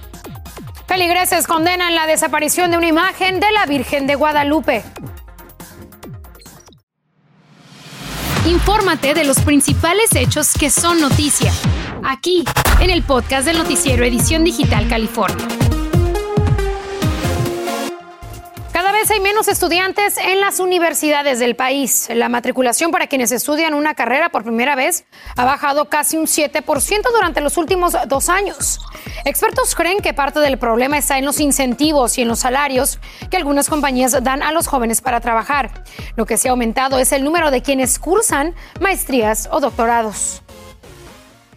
Feligreses 0.87 1.47
condenan 1.47 1.95
la 1.95 2.05
desaparición 2.05 2.69
de 2.69 2.77
una 2.77 2.87
imagen 2.87 3.39
de 3.39 3.51
la 3.51 3.65
Virgen 3.65 4.05
de 4.05 4.15
Guadalupe. 4.15 4.83
Infórmate 8.67 9.13
de 9.13 9.23
los 9.23 9.39
principales 9.39 10.13
hechos 10.13 10.51
que 10.51 10.69
son 10.69 10.99
noticia, 10.99 11.53
aquí, 12.03 12.43
en 12.81 12.89
el 12.89 13.01
podcast 13.01 13.45
del 13.45 13.57
noticiero 13.57 14.03
Edición 14.03 14.43
Digital 14.43 14.89
California. 14.89 15.66
Hay 19.17 19.23
menos 19.23 19.47
estudiantes 19.47 20.15
en 20.19 20.39
las 20.41 20.59
universidades 20.59 21.39
del 21.39 21.55
país. 21.55 22.07
La 22.13 22.29
matriculación 22.29 22.91
para 22.91 23.07
quienes 23.07 23.31
estudian 23.31 23.73
una 23.73 23.95
carrera 23.95 24.29
por 24.29 24.43
primera 24.43 24.75
vez 24.75 25.05
ha 25.35 25.43
bajado 25.43 25.89
casi 25.89 26.17
un 26.17 26.27
7% 26.27 26.63
durante 27.11 27.41
los 27.41 27.57
últimos 27.57 27.95
dos 28.07 28.29
años. 28.29 28.79
Expertos 29.25 29.73
creen 29.73 30.01
que 30.01 30.13
parte 30.13 30.39
del 30.39 30.59
problema 30.59 30.99
está 30.99 31.17
en 31.17 31.25
los 31.25 31.39
incentivos 31.39 32.19
y 32.19 32.21
en 32.21 32.27
los 32.27 32.37
salarios 32.37 32.99
que 33.31 33.37
algunas 33.37 33.69
compañías 33.69 34.15
dan 34.21 34.43
a 34.43 34.51
los 34.51 34.67
jóvenes 34.67 35.01
para 35.01 35.19
trabajar. 35.19 35.83
Lo 36.15 36.27
que 36.27 36.37
se 36.37 36.49
ha 36.49 36.51
aumentado 36.51 36.99
es 36.99 37.11
el 37.11 37.23
número 37.23 37.49
de 37.49 37.63
quienes 37.63 37.97
cursan 37.97 38.53
maestrías 38.79 39.49
o 39.51 39.59
doctorados. 39.59 40.43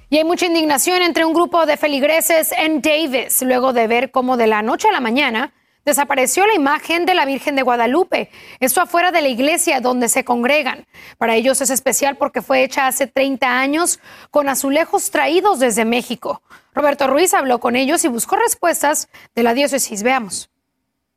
Y 0.09 0.17
hay 0.17 0.25
mucha 0.25 0.47
indignación 0.47 1.03
entre 1.03 1.27
un 1.27 1.35
grupo 1.35 1.67
de 1.67 1.77
feligreses 1.77 2.53
en 2.53 2.81
Davis 2.81 3.43
luego 3.43 3.75
de 3.75 3.87
ver 3.87 4.11
cómo 4.11 4.39
de 4.39 4.47
la 4.47 4.63
noche 4.63 4.89
a 4.89 4.93
la 4.93 5.01
mañana 5.01 5.53
desapareció 5.85 6.47
la 6.47 6.55
imagen 6.55 7.07
de 7.07 7.15
la 7.15 7.25
Virgen 7.25 7.57
de 7.57 7.63
Guadalupe. 7.63 8.31
Esto 8.61 8.81
afuera 8.81 9.11
de 9.13 9.23
la 9.23 9.29
iglesia 9.29 9.81
donde 9.81 10.09
se 10.09 10.25
congregan. 10.25 10.87
Para 11.19 11.35
ellos 11.35 11.61
es 11.61 11.71
especial 11.71 12.17
porque 12.17 12.43
fue 12.43 12.63
hecha 12.65 12.87
hace 12.87 13.07
30 13.07 13.59
años 13.59 14.01
con 14.31 14.49
azulejos 14.49 15.11
traídos 15.11 15.59
desde 15.59 15.85
México. 15.85 16.43
Roberto 16.75 17.07
Ruiz 17.07 17.35
habló 17.35 17.59
con 17.59 17.77
ellos 17.77 18.05
y 18.05 18.09
buscó 18.09 18.37
respuestas 18.37 19.09
de 19.35 19.43
la 19.43 19.55
diócesis. 19.55 20.03
Veamos. 20.03 20.51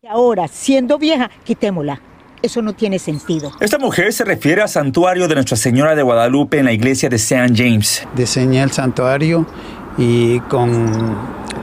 Ahora, 0.08 0.48
siendo 0.48 0.98
vieja, 0.98 1.30
quitémosla. 1.44 2.02
Eso 2.42 2.62
no 2.62 2.74
tiene 2.74 3.00
sentido. 3.00 3.54
Esta 3.62 3.78
mujer 3.78 4.12
se 4.12 4.26
refiere 4.26 4.62
al 4.62 4.68
santuario 4.68 5.30
de 5.30 5.36
Nuestra 5.36 5.56
Señora 5.56 5.96
de 5.96 6.04
Guadalupe 6.04 6.60
en 6.60 6.66
la 6.66 6.74
iglesia 6.74 7.08
de 7.08 7.16
St. 7.16 7.54
James. 7.56 8.06
Diseñé 8.14 8.62
el 8.64 8.72
santuario 8.72 9.46
y 9.98 10.42
con, 10.42 11.16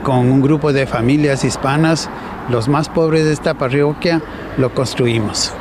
con 0.03 0.17
un 0.17 0.41
grupo 0.41 0.73
de 0.73 0.87
familias 0.87 1.43
hispanas 1.43 2.09
los 2.49 2.67
más 2.67 2.89
pobres 2.89 3.25
de 3.25 3.33
esta 3.33 3.53
parroquia, 3.53 4.21
lo 4.57 4.73
construimos. 4.73 5.53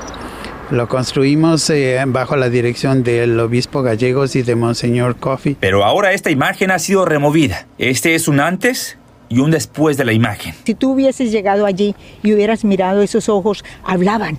Lo 0.71 0.89
construimos 0.89 1.69
eh, 1.71 2.01
bajo 2.07 2.37
la 2.37 2.49
dirección 2.49 3.03
del 3.03 3.39
obispo 3.41 3.83
Gallegos 3.83 4.37
y 4.37 4.43
de 4.43 4.55
Monseñor 4.55 5.17
Coffee. 5.17 5.57
Pero 5.59 5.85
ahora 5.85 6.13
esta 6.13 6.31
imagen 6.31 6.71
ha 6.71 6.79
sido 6.79 7.05
removida. 7.05 7.67
Este 7.79 8.15
es 8.15 8.29
un 8.29 8.39
antes 8.39 8.97
y 9.29 9.41
un 9.41 9.51
después 9.51 9.97
de 9.97 10.05
la 10.05 10.13
imagen. 10.13 10.55
Si 10.65 10.75
tú 10.75 10.93
hubieses 10.93 11.33
llegado 11.33 11.67
allí 11.67 11.97
y 12.23 12.33
hubieras 12.33 12.65
mirado 12.65 13.03
esos 13.03 13.29
ojos, 13.29 13.65
hablaban. 13.85 14.39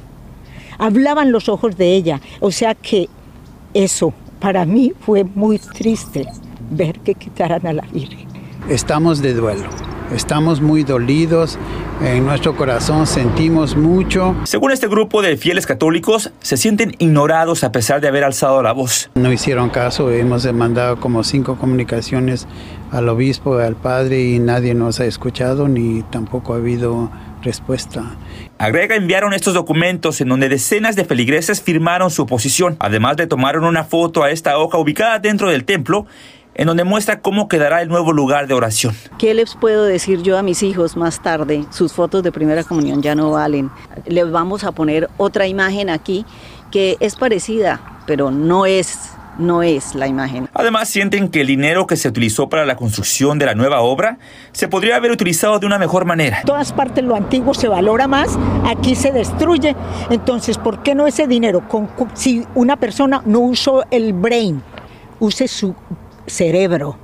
Hablaban 0.77 1.33
los 1.33 1.49
ojos 1.49 1.75
de 1.75 1.95
ella. 1.95 2.21
O 2.39 2.51
sea 2.51 2.75
que 2.75 3.09
eso 3.73 4.13
para 4.39 4.65
mí 4.65 4.93
fue 4.99 5.23
muy 5.23 5.59
triste 5.59 6.25
ver 6.69 6.99
que 6.99 7.13
quitaran 7.13 7.67
a 7.67 7.73
la 7.73 7.83
Virgen. 7.91 8.30
Estamos 8.69 9.21
de 9.21 9.33
duelo. 9.33 9.69
Estamos 10.13 10.61
muy 10.61 10.83
dolidos, 10.83 11.57
en 12.01 12.25
nuestro 12.25 12.55
corazón 12.55 13.07
sentimos 13.07 13.75
mucho. 13.75 14.35
Según 14.43 14.71
este 14.71 14.87
grupo 14.87 15.21
de 15.21 15.37
fieles 15.37 15.65
católicos, 15.65 16.31
se 16.41 16.57
sienten 16.57 16.95
ignorados 16.99 17.63
a 17.63 17.71
pesar 17.71 18.01
de 18.01 18.09
haber 18.09 18.23
alzado 18.23 18.61
la 18.61 18.73
voz. 18.73 19.09
No 19.15 19.31
hicieron 19.31 19.69
caso, 19.69 20.11
hemos 20.11 20.51
mandado 20.53 20.99
como 20.99 21.23
cinco 21.23 21.57
comunicaciones 21.57 22.47
al 22.91 23.07
obispo, 23.09 23.57
al 23.57 23.75
padre 23.75 24.21
y 24.21 24.39
nadie 24.39 24.73
nos 24.73 24.99
ha 24.99 25.05
escuchado 25.05 25.67
ni 25.67 26.03
tampoco 26.03 26.53
ha 26.53 26.57
habido 26.57 27.09
respuesta. 27.41 28.03
Agrega 28.57 28.95
enviaron 28.95 29.33
estos 29.33 29.53
documentos 29.53 30.21
en 30.21 30.27
donde 30.27 30.49
decenas 30.49 30.95
de 30.95 31.05
feligreses 31.05 31.61
firmaron 31.61 32.11
su 32.11 32.23
oposición. 32.23 32.75
Además 32.79 33.15
le 33.17 33.27
tomaron 33.27 33.63
una 33.63 33.85
foto 33.85 34.23
a 34.23 34.29
esta 34.29 34.57
hoja 34.57 34.77
ubicada 34.77 35.19
dentro 35.19 35.49
del 35.49 35.63
templo 35.63 36.05
en 36.55 36.67
donde 36.67 36.83
muestra 36.83 37.21
cómo 37.21 37.47
quedará 37.47 37.81
el 37.81 37.89
nuevo 37.89 38.13
lugar 38.13 38.47
de 38.47 38.53
oración. 38.53 38.95
¿Qué 39.17 39.33
les 39.33 39.55
puedo 39.55 39.83
decir 39.83 40.21
yo 40.21 40.37
a 40.37 40.43
mis 40.43 40.63
hijos 40.63 40.97
más 40.97 41.21
tarde? 41.21 41.65
Sus 41.71 41.93
fotos 41.93 42.23
de 42.23 42.31
primera 42.31 42.63
comunión 42.63 43.01
ya 43.01 43.15
no 43.15 43.31
valen. 43.31 43.69
Les 44.05 44.29
vamos 44.29 44.63
a 44.63 44.71
poner 44.71 45.09
otra 45.17 45.47
imagen 45.47 45.89
aquí 45.89 46.25
que 46.71 46.97
es 46.99 47.15
parecida, 47.15 48.01
pero 48.05 48.31
no 48.31 48.65
es 48.65 49.11
no 49.37 49.63
es 49.63 49.95
la 49.95 50.07
imagen. 50.07 50.49
Además, 50.53 50.89
sienten 50.89 51.29
que 51.29 51.41
el 51.41 51.47
dinero 51.47 51.87
que 51.87 51.95
se 51.95 52.09
utilizó 52.09 52.49
para 52.49 52.65
la 52.65 52.75
construcción 52.75 53.39
de 53.39 53.45
la 53.45 53.55
nueva 53.55 53.81
obra 53.81 54.17
se 54.51 54.67
podría 54.67 54.97
haber 54.97 55.11
utilizado 55.11 55.57
de 55.57 55.65
una 55.65 55.79
mejor 55.79 56.05
manera. 56.05 56.39
En 56.39 56.45
todas 56.45 56.73
partes 56.73 57.03
lo 57.03 57.15
antiguo 57.15 57.53
se 57.53 57.67
valora 57.67 58.07
más, 58.07 58.37
aquí 58.65 58.93
se 58.93 59.11
destruye. 59.11 59.75
Entonces, 60.09 60.57
¿por 60.57 60.83
qué 60.83 60.95
no 60.95 61.07
ese 61.07 61.27
dinero? 61.27 61.63
si 62.13 62.45
una 62.55 62.75
persona 62.77 63.21
no 63.25 63.39
usó 63.39 63.83
el 63.89 64.13
brain, 64.13 64.61
use 65.19 65.47
su 65.47 65.75
cerebro. 66.31 66.97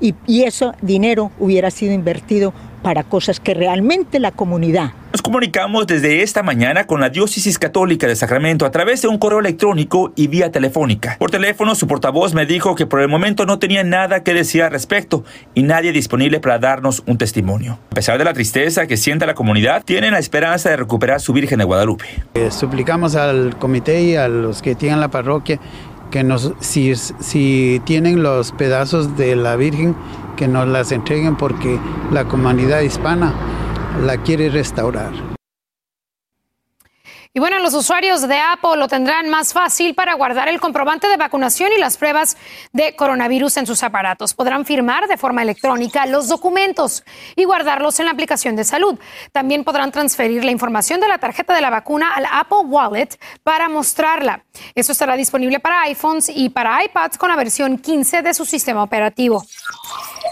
Y, 0.00 0.14
y 0.26 0.44
ese 0.44 0.70
dinero 0.80 1.30
hubiera 1.38 1.70
sido 1.70 1.92
invertido 1.92 2.54
para 2.82 3.02
cosas 3.02 3.40
que 3.40 3.52
realmente 3.52 4.18
la 4.18 4.30
comunidad 4.30 4.92
nos 5.12 5.22
comunicamos 5.22 5.88
desde 5.88 6.22
esta 6.22 6.44
mañana 6.44 6.86
con 6.86 7.00
la 7.00 7.08
Diócesis 7.08 7.58
Católica 7.58 8.06
de 8.06 8.14
Sacramento 8.14 8.64
a 8.64 8.70
través 8.70 9.02
de 9.02 9.08
un 9.08 9.18
correo 9.18 9.40
electrónico 9.40 10.12
y 10.14 10.28
vía 10.28 10.52
telefónica. 10.52 11.16
Por 11.18 11.32
teléfono, 11.32 11.74
su 11.74 11.88
portavoz 11.88 12.32
me 12.32 12.46
dijo 12.46 12.76
que 12.76 12.86
por 12.86 13.00
el 13.00 13.08
momento 13.08 13.44
no 13.44 13.58
tenía 13.58 13.82
nada 13.82 14.22
que 14.22 14.34
decir 14.34 14.62
al 14.62 14.70
respecto 14.70 15.24
y 15.52 15.64
nadie 15.64 15.90
disponible 15.90 16.38
para 16.38 16.60
darnos 16.60 17.02
un 17.06 17.18
testimonio. 17.18 17.80
A 17.90 17.94
pesar 17.96 18.18
de 18.18 18.24
la 18.24 18.34
tristeza 18.34 18.86
que 18.86 18.96
siente 18.96 19.26
la 19.26 19.34
comunidad, 19.34 19.82
tienen 19.84 20.12
la 20.12 20.20
esperanza 20.20 20.70
de 20.70 20.76
recuperar 20.76 21.20
su 21.20 21.32
Virgen 21.32 21.58
de 21.58 21.64
Guadalupe. 21.64 22.04
Eh, 22.34 22.52
suplicamos 22.52 23.16
al 23.16 23.56
comité 23.58 24.02
y 24.02 24.14
a 24.14 24.28
los 24.28 24.62
que 24.62 24.76
tienen 24.76 25.00
la 25.00 25.08
parroquia 25.08 25.58
que 26.10 26.24
nos, 26.24 26.52
si, 26.60 26.94
si 26.94 27.80
tienen 27.84 28.22
los 28.22 28.52
pedazos 28.52 29.16
de 29.16 29.36
la 29.36 29.56
Virgen, 29.56 29.94
que 30.36 30.48
nos 30.48 30.66
las 30.66 30.92
entreguen 30.92 31.36
porque 31.36 31.78
la 32.12 32.24
comunidad 32.24 32.80
hispana 32.80 33.32
la 34.04 34.16
quiere 34.16 34.48
restaurar. 34.48 35.29
Y 37.32 37.38
bueno, 37.38 37.60
los 37.60 37.74
usuarios 37.74 38.26
de 38.26 38.38
Apple 38.38 38.76
lo 38.76 38.88
tendrán 38.88 39.28
más 39.28 39.52
fácil 39.52 39.94
para 39.94 40.14
guardar 40.14 40.48
el 40.48 40.58
comprobante 40.58 41.06
de 41.06 41.16
vacunación 41.16 41.70
y 41.70 41.78
las 41.78 41.96
pruebas 41.96 42.36
de 42.72 42.96
coronavirus 42.96 43.58
en 43.58 43.68
sus 43.68 43.84
aparatos. 43.84 44.34
Podrán 44.34 44.64
firmar 44.64 45.06
de 45.06 45.16
forma 45.16 45.42
electrónica 45.42 46.06
los 46.06 46.26
documentos 46.26 47.04
y 47.36 47.44
guardarlos 47.44 48.00
en 48.00 48.06
la 48.06 48.10
aplicación 48.10 48.56
de 48.56 48.64
salud. 48.64 48.98
También 49.30 49.62
podrán 49.62 49.92
transferir 49.92 50.44
la 50.44 50.50
información 50.50 50.98
de 50.98 51.06
la 51.06 51.18
tarjeta 51.18 51.54
de 51.54 51.60
la 51.60 51.70
vacuna 51.70 52.14
al 52.16 52.26
Apple 52.32 52.64
Wallet 52.64 53.10
para 53.44 53.68
mostrarla. 53.68 54.42
Eso 54.74 54.90
estará 54.90 55.14
disponible 55.14 55.60
para 55.60 55.82
iPhones 55.82 56.28
y 56.34 56.48
para 56.48 56.82
iPads 56.82 57.16
con 57.16 57.28
la 57.28 57.36
versión 57.36 57.78
15 57.78 58.22
de 58.22 58.34
su 58.34 58.44
sistema 58.44 58.82
operativo. 58.82 59.44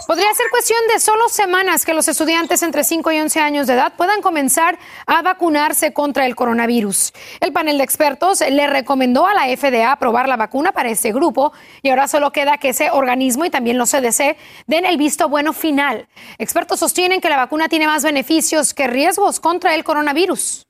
Podría 0.09 0.33
ser 0.33 0.49
cuestión 0.49 0.79
de 0.91 0.99
solo 0.99 1.29
semanas 1.29 1.85
que 1.85 1.93
los 1.93 2.07
estudiantes 2.07 2.63
entre 2.63 2.83
5 2.83 3.11
y 3.11 3.19
11 3.19 3.41
años 3.41 3.67
de 3.67 3.73
edad 3.73 3.93
puedan 3.95 4.23
comenzar 4.23 4.79
a 5.05 5.21
vacunarse 5.21 5.93
contra 5.93 6.25
el 6.25 6.35
coronavirus. 6.35 7.13
El 7.39 7.53
panel 7.53 7.77
de 7.77 7.83
expertos 7.83 8.39
le 8.39 8.65
recomendó 8.65 9.27
a 9.27 9.35
la 9.35 9.55
FDA 9.55 9.91
aprobar 9.91 10.27
la 10.27 10.35
vacuna 10.35 10.71
para 10.71 10.89
ese 10.89 11.11
grupo 11.11 11.53
y 11.83 11.89
ahora 11.89 12.07
solo 12.07 12.31
queda 12.31 12.57
que 12.57 12.69
ese 12.69 12.89
organismo 12.89 13.45
y 13.45 13.51
también 13.51 13.77
los 13.77 13.91
CDC 13.91 14.35
den 14.65 14.85
el 14.85 14.97
visto 14.97 15.29
bueno 15.29 15.53
final. 15.53 16.07
Expertos 16.39 16.79
sostienen 16.79 17.21
que 17.21 17.29
la 17.29 17.37
vacuna 17.37 17.69
tiene 17.69 17.85
más 17.85 18.03
beneficios 18.03 18.73
que 18.73 18.87
riesgos 18.87 19.39
contra 19.39 19.75
el 19.75 19.83
coronavirus. 19.83 20.68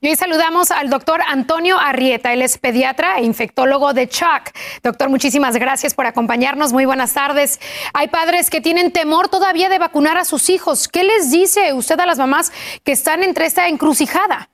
Y 0.00 0.06
hoy 0.06 0.14
saludamos 0.14 0.70
al 0.70 0.90
doctor 0.90 1.18
Antonio 1.26 1.76
Arrieta, 1.76 2.32
él 2.32 2.42
es 2.42 2.56
pediatra 2.56 3.18
e 3.18 3.24
infectólogo 3.24 3.94
de 3.94 4.06
CHAC. 4.06 4.54
Doctor, 4.84 5.08
muchísimas 5.08 5.56
gracias 5.56 5.92
por 5.92 6.06
acompañarnos. 6.06 6.72
Muy 6.72 6.84
buenas 6.84 7.14
tardes. 7.14 7.58
Hay 7.94 8.06
padres 8.06 8.48
que 8.48 8.60
tienen 8.60 8.92
temor 8.92 9.28
todavía 9.28 9.68
de 9.68 9.80
vacunar 9.80 10.16
a 10.16 10.24
sus 10.24 10.50
hijos. 10.50 10.86
¿Qué 10.86 11.02
les 11.02 11.32
dice 11.32 11.72
usted 11.72 11.98
a 11.98 12.06
las 12.06 12.16
mamás 12.16 12.52
que 12.84 12.92
están 12.92 13.24
entre 13.24 13.46
esta 13.46 13.66
encrucijada? 13.66 14.48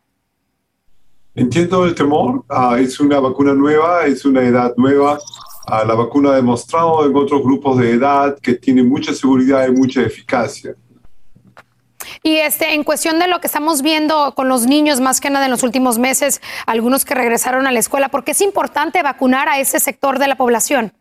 Entiendo 1.35 1.85
el 1.85 1.95
temor. 1.95 2.43
Ah, 2.49 2.79
es 2.81 2.99
una 2.99 3.21
vacuna 3.21 3.53
nueva, 3.53 4.07
es 4.07 4.25
una 4.25 4.41
edad 4.41 4.73
nueva. 4.79 5.19
Ah, 5.67 5.85
la 5.85 5.95
vacuna 5.95 6.31
ha 6.31 6.37
demostrado 6.37 7.05
en 7.05 7.15
otros 7.15 7.43
grupos 7.43 7.77
de 7.77 7.91
edad 7.91 8.39
que 8.41 8.55
tiene 8.55 8.83
mucha 8.83 9.13
seguridad 9.13 9.69
y 9.69 9.73
mucha 9.73 10.01
eficacia. 10.01 10.75
Y 12.27 12.39
este, 12.39 12.73
en 12.73 12.85
cuestión 12.85 13.19
de 13.19 13.29
lo 13.29 13.39
que 13.43 13.49
estamos 13.49 13.83
viendo 13.83 14.33
con 14.35 14.49
los 14.49 14.65
niños, 14.65 14.99
más 14.99 15.21
que 15.21 15.29
nada 15.29 15.45
en 15.45 15.51
los 15.51 15.63
últimos 15.63 15.99
meses, 15.99 16.41
algunos 16.65 17.05
que 17.05 17.15
regresaron 17.15 17.67
a 17.67 17.71
la 17.71 17.79
escuela, 17.79 18.09
¿por 18.09 18.25
qué 18.25 18.31
es 18.31 18.41
importante 18.41 19.03
vacunar 19.03 19.47
a 19.51 19.61
ese 19.61 19.79
sector 19.79 20.19
de 20.19 20.27
la 20.27 20.37
población? 20.37 20.95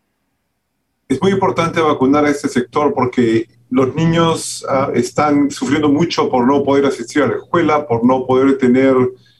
Es 1.08 1.22
muy 1.22 1.32
importante 1.32 1.80
vacunar 1.80 2.26
a 2.26 2.28
este 2.28 2.50
sector 2.50 2.92
porque 2.92 3.48
los 3.70 3.94
niños 3.94 4.66
ah, 4.68 4.90
están 4.94 5.50
sufriendo 5.50 5.88
mucho 5.88 6.28
por 6.28 6.46
no 6.46 6.62
poder 6.62 6.84
asistir 6.84 7.22
a 7.22 7.28
la 7.28 7.36
escuela, 7.36 7.86
por 7.86 8.04
no 8.04 8.26
poder 8.26 8.58
tener 8.58 8.94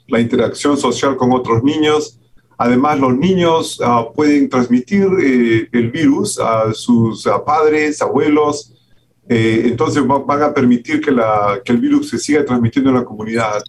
la 0.06 0.20
interacción 0.20 0.78
social 0.78 1.18
con 1.18 1.32
otros 1.32 1.62
niños. 1.62 2.18
Además, 2.56 2.98
los 2.98 3.14
niños 3.14 3.78
ah, 3.84 4.06
pueden 4.14 4.48
transmitir 4.48 5.06
eh, 5.20 5.68
el 5.70 5.90
virus 5.90 6.40
a 6.40 6.72
sus 6.72 7.26
ah, 7.26 7.44
padres, 7.44 8.00
abuelos, 8.00 8.73
eh, 9.28 9.62
entonces 9.64 10.02
van 10.06 10.42
a 10.42 10.52
permitir 10.52 11.00
que, 11.00 11.10
la, 11.10 11.60
que 11.64 11.72
el 11.72 11.78
virus 11.78 12.10
se 12.10 12.18
siga 12.18 12.44
transmitiendo 12.44 12.90
en 12.90 12.96
la 12.96 13.04
comunidad 13.04 13.62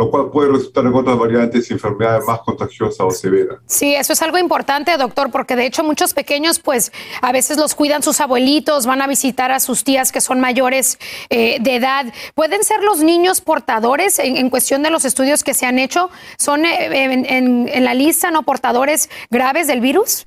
lo 0.00 0.10
cual 0.10 0.30
puede 0.30 0.50
resultar 0.50 0.86
en 0.86 0.94
otras 0.94 1.18
variantes 1.18 1.68
y 1.68 1.74
enfermedades 1.74 2.24
más 2.26 2.40
contagiosas 2.40 3.00
o 3.00 3.10
severas. 3.10 3.58
Sí, 3.66 3.94
eso 3.94 4.14
es 4.14 4.22
algo 4.22 4.38
importante, 4.38 4.96
doctor, 4.96 5.30
porque 5.30 5.56
de 5.56 5.66
hecho 5.66 5.84
muchos 5.84 6.14
pequeños, 6.14 6.58
pues 6.58 6.90
a 7.20 7.32
veces 7.32 7.58
los 7.58 7.74
cuidan 7.74 8.02
sus 8.02 8.18
abuelitos, 8.22 8.86
van 8.86 9.02
a 9.02 9.06
visitar 9.06 9.52
a 9.52 9.60
sus 9.60 9.84
tías 9.84 10.10
que 10.10 10.22
son 10.22 10.40
mayores 10.40 10.98
eh, 11.28 11.58
de 11.60 11.76
edad. 11.76 12.06
¿Pueden 12.34 12.64
ser 12.64 12.82
los 12.82 13.02
niños 13.02 13.42
portadores 13.42 14.18
en, 14.18 14.48
cuestión 14.48 14.82
de 14.82 14.88
los 14.88 15.04
estudios 15.04 15.44
que 15.44 15.52
se 15.52 15.66
han 15.66 15.78
hecho? 15.78 16.08
¿Son 16.38 16.64
eh, 16.64 17.12
en 17.12 17.84
la 17.84 17.92
lista 17.92 18.30
no 18.30 18.42
portadores 18.42 19.10
graves 19.28 19.66
del 19.66 19.82
virus? 19.82 20.26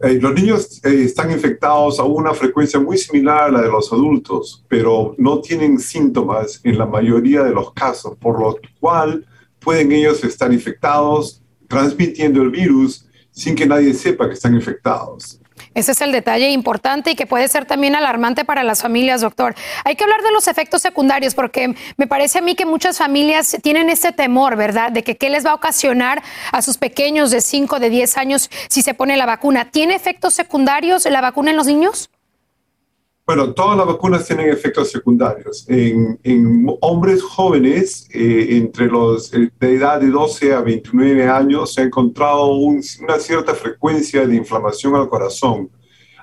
Eh, 0.00 0.20
los 0.20 0.32
niños 0.32 0.80
eh, 0.84 1.02
están 1.04 1.32
infectados 1.32 1.98
a 1.98 2.04
una 2.04 2.32
frecuencia 2.32 2.78
muy 2.78 2.96
similar 2.96 3.44
a 3.44 3.50
la 3.50 3.62
de 3.62 3.68
los 3.68 3.92
adultos, 3.92 4.64
pero 4.68 5.14
no 5.18 5.40
tienen 5.40 5.80
síntomas 5.80 6.60
en 6.62 6.78
la 6.78 6.86
mayoría 6.86 7.42
de 7.42 7.50
los 7.50 7.72
casos, 7.72 8.16
por 8.16 8.40
lo 8.40 8.56
cual 8.78 9.26
pueden 9.58 9.90
ellos 9.90 10.22
estar 10.22 10.52
infectados, 10.52 11.42
transmitiendo 11.66 12.42
el 12.42 12.50
virus 12.50 13.08
sin 13.32 13.56
que 13.56 13.66
nadie 13.66 13.92
sepa 13.92 14.28
que 14.28 14.34
están 14.34 14.54
infectados. 14.54 15.40
Ese 15.78 15.92
es 15.92 16.00
el 16.00 16.10
detalle 16.10 16.50
importante 16.50 17.12
y 17.12 17.14
que 17.14 17.24
puede 17.24 17.46
ser 17.46 17.64
también 17.64 17.94
alarmante 17.94 18.44
para 18.44 18.64
las 18.64 18.82
familias, 18.82 19.20
doctor. 19.20 19.54
Hay 19.84 19.94
que 19.94 20.02
hablar 20.02 20.22
de 20.22 20.32
los 20.32 20.48
efectos 20.48 20.82
secundarios 20.82 21.36
porque 21.36 21.72
me 21.96 22.08
parece 22.08 22.40
a 22.40 22.42
mí 22.42 22.56
que 22.56 22.66
muchas 22.66 22.98
familias 22.98 23.56
tienen 23.62 23.88
ese 23.88 24.10
temor, 24.10 24.56
¿verdad? 24.56 24.90
De 24.90 25.04
que 25.04 25.16
qué 25.16 25.30
les 25.30 25.46
va 25.46 25.52
a 25.52 25.54
ocasionar 25.54 26.20
a 26.50 26.62
sus 26.62 26.78
pequeños 26.78 27.30
de 27.30 27.40
5, 27.40 27.78
de 27.78 27.90
10 27.90 28.16
años 28.16 28.50
si 28.68 28.82
se 28.82 28.92
pone 28.92 29.16
la 29.16 29.24
vacuna. 29.24 29.70
¿Tiene 29.70 29.94
efectos 29.94 30.34
secundarios 30.34 31.04
la 31.04 31.20
vacuna 31.20 31.52
en 31.52 31.56
los 31.56 31.68
niños? 31.68 32.10
Bueno, 33.28 33.52
todas 33.52 33.76
las 33.76 33.86
vacunas 33.86 34.26
tienen 34.26 34.48
efectos 34.48 34.90
secundarios. 34.90 35.66
En, 35.68 36.66
hombres 36.80 37.22
jóvenes, 37.22 38.08
eh, 38.10 38.56
entre 38.56 38.86
los 38.86 39.34
eh, 39.34 39.50
de 39.60 39.74
edad 39.74 40.00
de 40.00 40.08
12 40.08 40.54
a 40.54 40.62
29 40.62 41.28
años, 41.28 41.74
se 41.74 41.82
ha 41.82 41.84
encontrado 41.84 42.54
una 42.54 43.18
cierta 43.18 43.54
frecuencia 43.54 44.26
de 44.26 44.34
inflamación 44.34 44.96
al 44.96 45.10
corazón. 45.10 45.68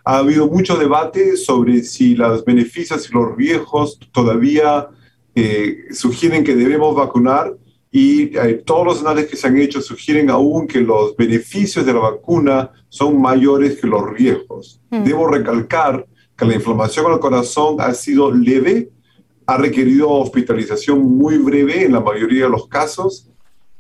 Ha 0.04 0.18
habido 0.18 0.48
mucho 0.48 0.78
debate 0.78 1.38
sobre 1.38 1.84
si 1.84 2.16
los 2.16 2.44
beneficios 2.44 3.08
y 3.08 3.14
los 3.14 3.36
riesgos 3.36 4.00
todavía 4.12 4.88
eh, 5.36 5.84
sugieren 5.92 6.44
que 6.44 6.56
debemos 6.56 6.96
vacunar 6.96 7.56
y 7.92 8.32
todos 8.66 8.84
los 8.84 9.02
análisis 9.02 9.30
que 9.30 9.38
se 9.38 9.48
han 9.48 9.58
hecho 9.58 9.80
sugieren 9.80 10.32
aún 10.32 10.66
que 10.66 10.82
los 10.82 11.16
beneficios 11.16 11.86
de 11.86 11.94
la 11.94 12.00
vacuna 12.00 12.72
son 12.90 13.22
mayores 13.22 13.80
que 13.80 13.86
los 13.86 14.10
riesgos. 14.10 14.82
Mm. 14.90 15.04
Debo 15.04 15.28
recalcar 15.28 16.08
que 16.38 16.46
la 16.46 16.56
inflamación 16.56 17.12
al 17.12 17.20
corazón 17.20 17.78
ha 17.80 17.94
sido 17.94 18.32
leve, 18.32 18.90
ha 19.46 19.58
requerido 19.58 20.10
hospitalización 20.10 21.02
muy 21.02 21.38
breve 21.38 21.86
en 21.86 21.94
la 21.94 22.02
mayoría 22.02 22.46
de 22.46 22.50
los 22.50 22.68
casos 22.68 23.30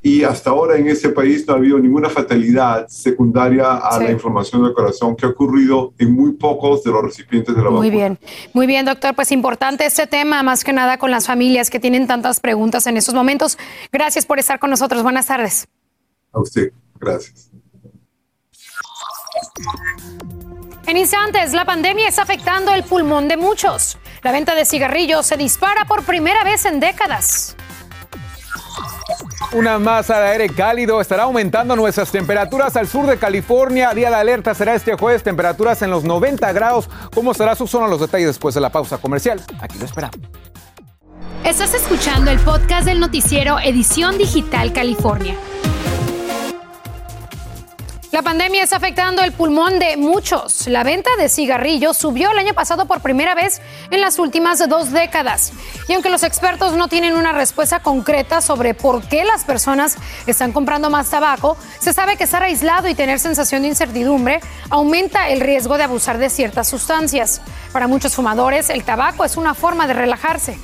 y 0.05 0.23
hasta 0.23 0.51
ahora 0.51 0.77
en 0.77 0.87
ese 0.87 1.09
país 1.09 1.47
no 1.47 1.55
ha 1.55 1.57
habido 1.57 1.79
ninguna 1.79 2.11
fatalidad 2.11 2.87
secundaria 2.87 3.73
a 3.73 3.99
la 3.99 4.11
inflamación 4.11 4.63
del 4.63 4.71
corazón 4.71 5.15
que 5.15 5.25
ha 5.25 5.29
ocurrido 5.29 5.95
en 5.97 6.13
muy 6.13 6.33
pocos 6.33 6.83
de 6.83 6.91
los 6.91 7.03
recipientes 7.03 7.55
de 7.55 7.63
la 7.63 7.69
vacuna. 7.69 7.79
Muy 7.79 7.89
bien, 7.89 8.19
muy 8.53 8.67
bien, 8.67 8.85
doctor. 8.85 9.15
Pues 9.15 9.31
importante 9.31 9.83
este 9.83 10.05
tema, 10.05 10.43
más 10.43 10.63
que 10.63 10.73
nada 10.73 10.99
con 10.99 11.09
las 11.09 11.25
familias 11.25 11.71
que 11.71 11.79
tienen 11.79 12.05
tantas 12.05 12.39
preguntas 12.39 12.85
en 12.85 12.97
estos 12.97 13.15
momentos. 13.15 13.57
Gracias 13.91 14.27
por 14.27 14.37
estar 14.37 14.59
con 14.59 14.69
nosotros. 14.69 15.01
Buenas 15.01 15.25
tardes. 15.25 15.67
A 16.31 16.39
usted, 16.39 16.71
gracias. 16.99 17.49
En 20.87 20.97
instantes, 20.97 21.53
la 21.53 21.65
pandemia 21.65 22.07
está 22.07 22.21
afectando 22.21 22.73
el 22.73 22.83
pulmón 22.83 23.27
de 23.27 23.37
muchos. 23.37 23.97
La 24.21 24.31
venta 24.31 24.53
de 24.53 24.65
cigarrillos 24.65 25.25
se 25.25 25.35
dispara 25.35 25.85
por 25.85 26.03
primera 26.03 26.43
vez 26.43 26.65
en 26.65 26.79
décadas. 26.79 27.55
Una 29.51 29.79
masa 29.79 30.19
de 30.19 30.27
aire 30.29 30.49
cálido 30.49 31.01
estará 31.01 31.23
aumentando 31.23 31.75
nuestras 31.75 32.11
temperaturas 32.11 32.75
al 32.75 32.87
sur 32.87 33.07
de 33.07 33.17
California. 33.17 33.93
Día 33.93 34.09
de 34.09 34.15
alerta 34.15 34.53
será 34.53 34.75
este 34.75 34.95
jueves, 34.95 35.23
temperaturas 35.23 35.81
en 35.81 35.89
los 35.89 36.03
90 36.03 36.51
grados. 36.53 36.89
¿Cómo 37.13 37.33
será 37.33 37.55
su 37.55 37.65
zona? 37.65 37.87
Los 37.87 38.01
detalles 38.01 38.27
después 38.27 38.53
de 38.53 38.61
la 38.61 38.69
pausa 38.69 38.97
comercial. 38.99 39.41
Aquí 39.61 39.79
lo 39.79 39.85
esperamos. 39.85 40.19
Estás 41.43 41.73
escuchando 41.73 42.31
el 42.31 42.39
podcast 42.39 42.85
del 42.85 42.99
noticiero 42.99 43.59
Edición 43.59 44.17
Digital 44.17 44.73
California. 44.73 45.35
La 48.15 48.21
pandemia 48.21 48.63
está 48.63 48.77
afectando 48.77 49.23
el 49.23 49.33
pulmón 49.33 49.77
de 49.77 49.97
muchos. 49.97 50.67
La 50.67 50.85
venta 50.85 51.09
de 51.17 51.27
cigarrillos 51.27 51.97
subió 51.97 52.31
el 52.31 52.37
año 52.37 52.53
pasado 52.53 52.85
por 52.85 53.01
primera 53.01 53.35
vez 53.35 53.61
en 53.91 53.99
las 53.99 54.19
últimas 54.19 54.65
dos 54.69 54.93
décadas. 54.93 55.51
Y 55.89 55.93
aunque 55.95 56.09
los 56.09 56.23
expertos 56.23 56.77
no 56.77 56.87
tienen 56.87 57.17
una 57.17 57.33
respuesta 57.33 57.81
concreta 57.81 58.39
sobre 58.39 58.73
por 58.73 59.03
qué 59.09 59.25
las 59.25 59.43
personas 59.43 59.97
están 60.27 60.53
comprando 60.53 60.89
más 60.89 61.09
tabaco, 61.09 61.57
se 61.79 61.91
sabe 61.91 62.15
que 62.15 62.23
estar 62.23 62.41
aislado 62.41 62.87
y 62.87 62.95
tener 62.95 63.19
sensación 63.19 63.63
de 63.63 63.67
incertidumbre 63.67 64.39
aumenta 64.69 65.27
el 65.27 65.41
riesgo 65.41 65.77
de 65.77 65.83
abusar 65.83 66.17
de 66.17 66.29
ciertas 66.29 66.69
sustancias. 66.69 67.41
Para 67.73 67.89
muchos 67.89 68.15
fumadores, 68.15 68.69
el 68.69 68.85
tabaco 68.85 69.25
es 69.25 69.35
una 69.35 69.53
forma 69.53 69.87
de 69.87 69.93
relajarse. 69.93 70.57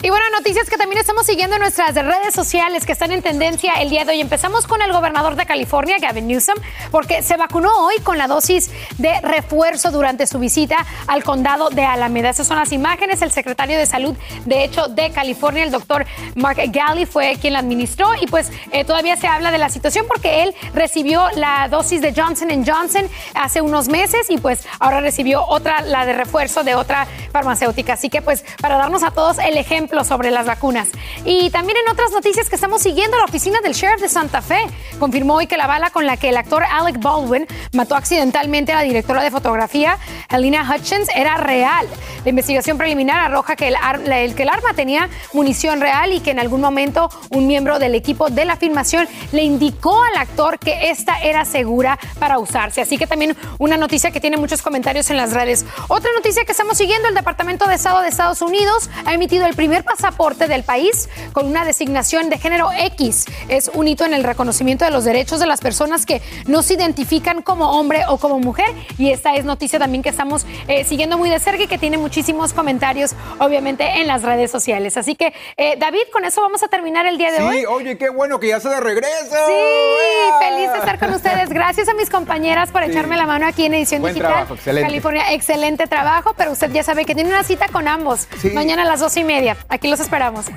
Y 0.00 0.10
bueno, 0.10 0.24
noticias 0.30 0.70
que 0.70 0.76
también 0.76 1.00
estamos 1.00 1.26
siguiendo 1.26 1.56
en 1.56 1.62
nuestras 1.62 1.92
redes 1.92 2.32
sociales 2.32 2.86
que 2.86 2.92
están 2.92 3.10
en 3.10 3.20
tendencia 3.20 3.72
el 3.80 3.90
día 3.90 4.04
de 4.04 4.12
hoy. 4.12 4.20
Empezamos 4.20 4.64
con 4.64 4.80
el 4.80 4.92
gobernador 4.92 5.34
de 5.34 5.44
California, 5.44 5.96
Gavin 6.00 6.28
Newsom, 6.28 6.54
porque 6.92 7.20
se 7.20 7.36
vacunó 7.36 7.68
hoy 7.84 7.96
con 8.04 8.16
la 8.16 8.28
dosis 8.28 8.70
de 8.96 9.20
refuerzo 9.22 9.90
durante 9.90 10.28
su 10.28 10.38
visita 10.38 10.86
al 11.08 11.24
condado 11.24 11.70
de 11.70 11.82
Alameda. 11.82 12.30
Esas 12.30 12.46
son 12.46 12.58
las 12.58 12.70
imágenes. 12.70 13.22
El 13.22 13.32
secretario 13.32 13.76
de 13.76 13.86
Salud, 13.86 14.14
de 14.44 14.62
hecho, 14.62 14.86
de 14.86 15.10
California, 15.10 15.64
el 15.64 15.72
doctor 15.72 16.06
Mark 16.36 16.60
Galley, 16.68 17.04
fue 17.04 17.36
quien 17.40 17.54
la 17.54 17.58
administró. 17.58 18.14
Y 18.20 18.28
pues 18.28 18.52
eh, 18.70 18.84
todavía 18.84 19.16
se 19.16 19.26
habla 19.26 19.50
de 19.50 19.58
la 19.58 19.68
situación 19.68 20.06
porque 20.06 20.44
él 20.44 20.54
recibió 20.74 21.28
la 21.34 21.66
dosis 21.68 22.00
de 22.02 22.14
Johnson 22.14 22.64
Johnson 22.64 23.02
hace 23.34 23.62
unos 23.62 23.88
meses 23.88 24.30
y 24.30 24.38
pues 24.38 24.64
ahora 24.78 25.00
recibió 25.00 25.44
otra, 25.44 25.82
la 25.82 26.06
de 26.06 26.12
refuerzo 26.12 26.62
de 26.62 26.76
otra 26.76 27.08
farmacéutica. 27.32 27.94
Así 27.94 28.10
que 28.10 28.22
pues 28.22 28.44
para 28.60 28.76
darnos 28.76 29.02
a 29.02 29.10
todos 29.10 29.38
el 29.38 29.56
ejemplo 29.56 29.87
sobre 30.04 30.30
las 30.30 30.46
vacunas. 30.46 30.88
Y 31.24 31.50
también 31.50 31.78
en 31.84 31.90
otras 31.90 32.10
noticias 32.12 32.48
que 32.48 32.54
estamos 32.54 32.82
siguiendo, 32.82 33.16
la 33.16 33.24
oficina 33.24 33.60
del 33.60 33.72
sheriff 33.72 34.00
de 34.00 34.08
Santa 34.08 34.42
Fe 34.42 34.66
confirmó 34.98 35.34
hoy 35.34 35.46
que 35.46 35.56
la 35.56 35.66
bala 35.66 35.90
con 35.90 36.06
la 36.06 36.16
que 36.16 36.28
el 36.28 36.36
actor 36.36 36.62
Alec 36.64 37.00
Baldwin 37.00 37.46
mató 37.72 37.96
accidentalmente 37.96 38.72
a 38.72 38.76
la 38.76 38.82
directora 38.82 39.22
de 39.22 39.30
fotografía, 39.30 39.98
Helena 40.28 40.68
Hutchins, 40.68 41.08
era 41.14 41.36
real. 41.36 41.86
La 42.24 42.30
investigación 42.30 42.78
preliminar 42.78 43.18
arroja 43.18 43.56
que 43.56 43.68
el, 43.68 43.76
el, 44.12 44.34
que 44.34 44.42
el 44.42 44.48
arma 44.48 44.74
tenía 44.74 45.08
munición 45.32 45.80
real 45.80 46.12
y 46.12 46.20
que 46.20 46.30
en 46.30 46.38
algún 46.38 46.60
momento 46.60 47.10
un 47.30 47.46
miembro 47.46 47.78
del 47.78 47.94
equipo 47.94 48.28
de 48.28 48.44
la 48.44 48.56
filmación 48.56 49.08
le 49.32 49.42
indicó 49.42 50.02
al 50.04 50.16
actor 50.16 50.58
que 50.58 50.90
esta 50.90 51.18
era 51.18 51.44
segura 51.44 51.98
para 52.18 52.38
usarse. 52.38 52.80
Así 52.80 52.98
que 52.98 53.06
también 53.06 53.36
una 53.58 53.76
noticia 53.76 54.10
que 54.10 54.20
tiene 54.20 54.36
muchos 54.36 54.62
comentarios 54.62 55.10
en 55.10 55.16
las 55.16 55.32
redes. 55.32 55.64
Otra 55.88 56.10
noticia 56.14 56.44
que 56.44 56.52
estamos 56.52 56.76
siguiendo, 56.76 57.08
el 57.08 57.14
Departamento 57.14 57.66
de 57.66 57.74
Estado 57.74 58.02
de 58.02 58.08
Estados 58.08 58.42
Unidos 58.42 58.90
ha 59.04 59.14
emitido 59.14 59.46
el 59.46 59.54
primer 59.54 59.77
pasaporte 59.84 60.46
del 60.46 60.64
país 60.64 61.08
con 61.32 61.46
una 61.46 61.64
designación 61.64 62.30
de 62.30 62.38
género 62.38 62.70
X. 62.78 63.26
Es 63.48 63.70
un 63.74 63.88
hito 63.88 64.04
en 64.04 64.14
el 64.14 64.24
reconocimiento 64.24 64.84
de 64.84 64.90
los 64.90 65.04
derechos 65.04 65.40
de 65.40 65.46
las 65.46 65.60
personas 65.60 66.06
que 66.06 66.22
no 66.46 66.62
se 66.62 66.74
identifican 66.74 67.42
como 67.42 67.72
hombre 67.72 68.02
o 68.08 68.18
como 68.18 68.38
mujer. 68.38 68.68
Y 68.98 69.10
esta 69.10 69.34
es 69.34 69.44
noticia 69.44 69.78
también 69.78 70.02
que 70.02 70.08
estamos 70.08 70.46
eh, 70.66 70.84
siguiendo 70.84 71.18
muy 71.18 71.30
de 71.30 71.38
cerca 71.38 71.62
y 71.64 71.66
que 71.66 71.78
tiene 71.78 71.98
muchísimos 71.98 72.52
comentarios, 72.52 73.14
obviamente, 73.38 74.00
en 74.00 74.06
las 74.06 74.22
redes 74.22 74.50
sociales. 74.50 74.96
Así 74.96 75.14
que, 75.14 75.32
eh, 75.56 75.76
David, 75.78 76.02
con 76.12 76.24
eso 76.24 76.40
vamos 76.40 76.62
a 76.62 76.68
terminar 76.68 77.06
el 77.06 77.18
día 77.18 77.32
de 77.32 77.42
hoy. 77.42 77.58
Sí, 77.58 77.66
oye, 77.66 77.98
qué 77.98 78.08
bueno 78.08 78.40
que 78.40 78.48
ya 78.48 78.60
se 78.60 78.68
de 78.68 78.80
regreso. 78.80 79.36
Sí, 79.46 80.44
feliz 80.44 80.72
de 80.72 80.78
estar 80.78 80.98
con 80.98 81.12
ustedes. 81.12 81.48
Gracias 81.50 81.88
a 81.88 81.94
mis 81.94 82.10
compañeras 82.10 82.70
por 82.70 82.82
echarme 82.82 83.16
la 83.16 83.26
mano 83.26 83.46
aquí 83.46 83.64
en 83.64 83.74
Edición 83.74 84.02
Digital. 84.02 84.46
California, 84.64 85.32
excelente 85.32 85.86
trabajo, 85.86 86.34
pero 86.36 86.52
usted 86.52 86.70
ya 86.72 86.82
sabe 86.82 87.04
que 87.04 87.14
tiene 87.14 87.30
una 87.30 87.44
cita 87.44 87.66
con 87.68 87.88
ambos. 87.88 88.28
Mañana 88.54 88.82
a 88.82 88.84
las 88.84 89.00
dos 89.00 89.16
y 89.16 89.24
media. 89.24 89.56
Aquí 89.68 89.88
los 89.88 90.00
esperamos. 90.00 90.46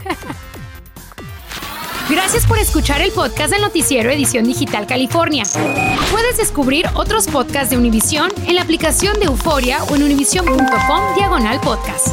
Gracias 2.09 2.45
por 2.45 2.57
escuchar 2.57 3.01
el 3.01 3.11
podcast 3.11 3.53
del 3.53 3.61
noticiero 3.61 4.09
Edición 4.09 4.43
Digital 4.45 4.85
California. 4.85 5.43
Puedes 6.11 6.35
descubrir 6.37 6.85
otros 6.93 7.27
podcasts 7.27 7.69
de 7.69 7.77
Univision 7.77 8.29
en 8.47 8.55
la 8.55 8.63
aplicación 8.63 9.17
de 9.19 9.27
Euforia 9.27 9.83
o 9.85 9.95
en 9.95 10.03
univision.com 10.03 11.15
diagonal 11.15 11.61
podcast. 11.61 12.07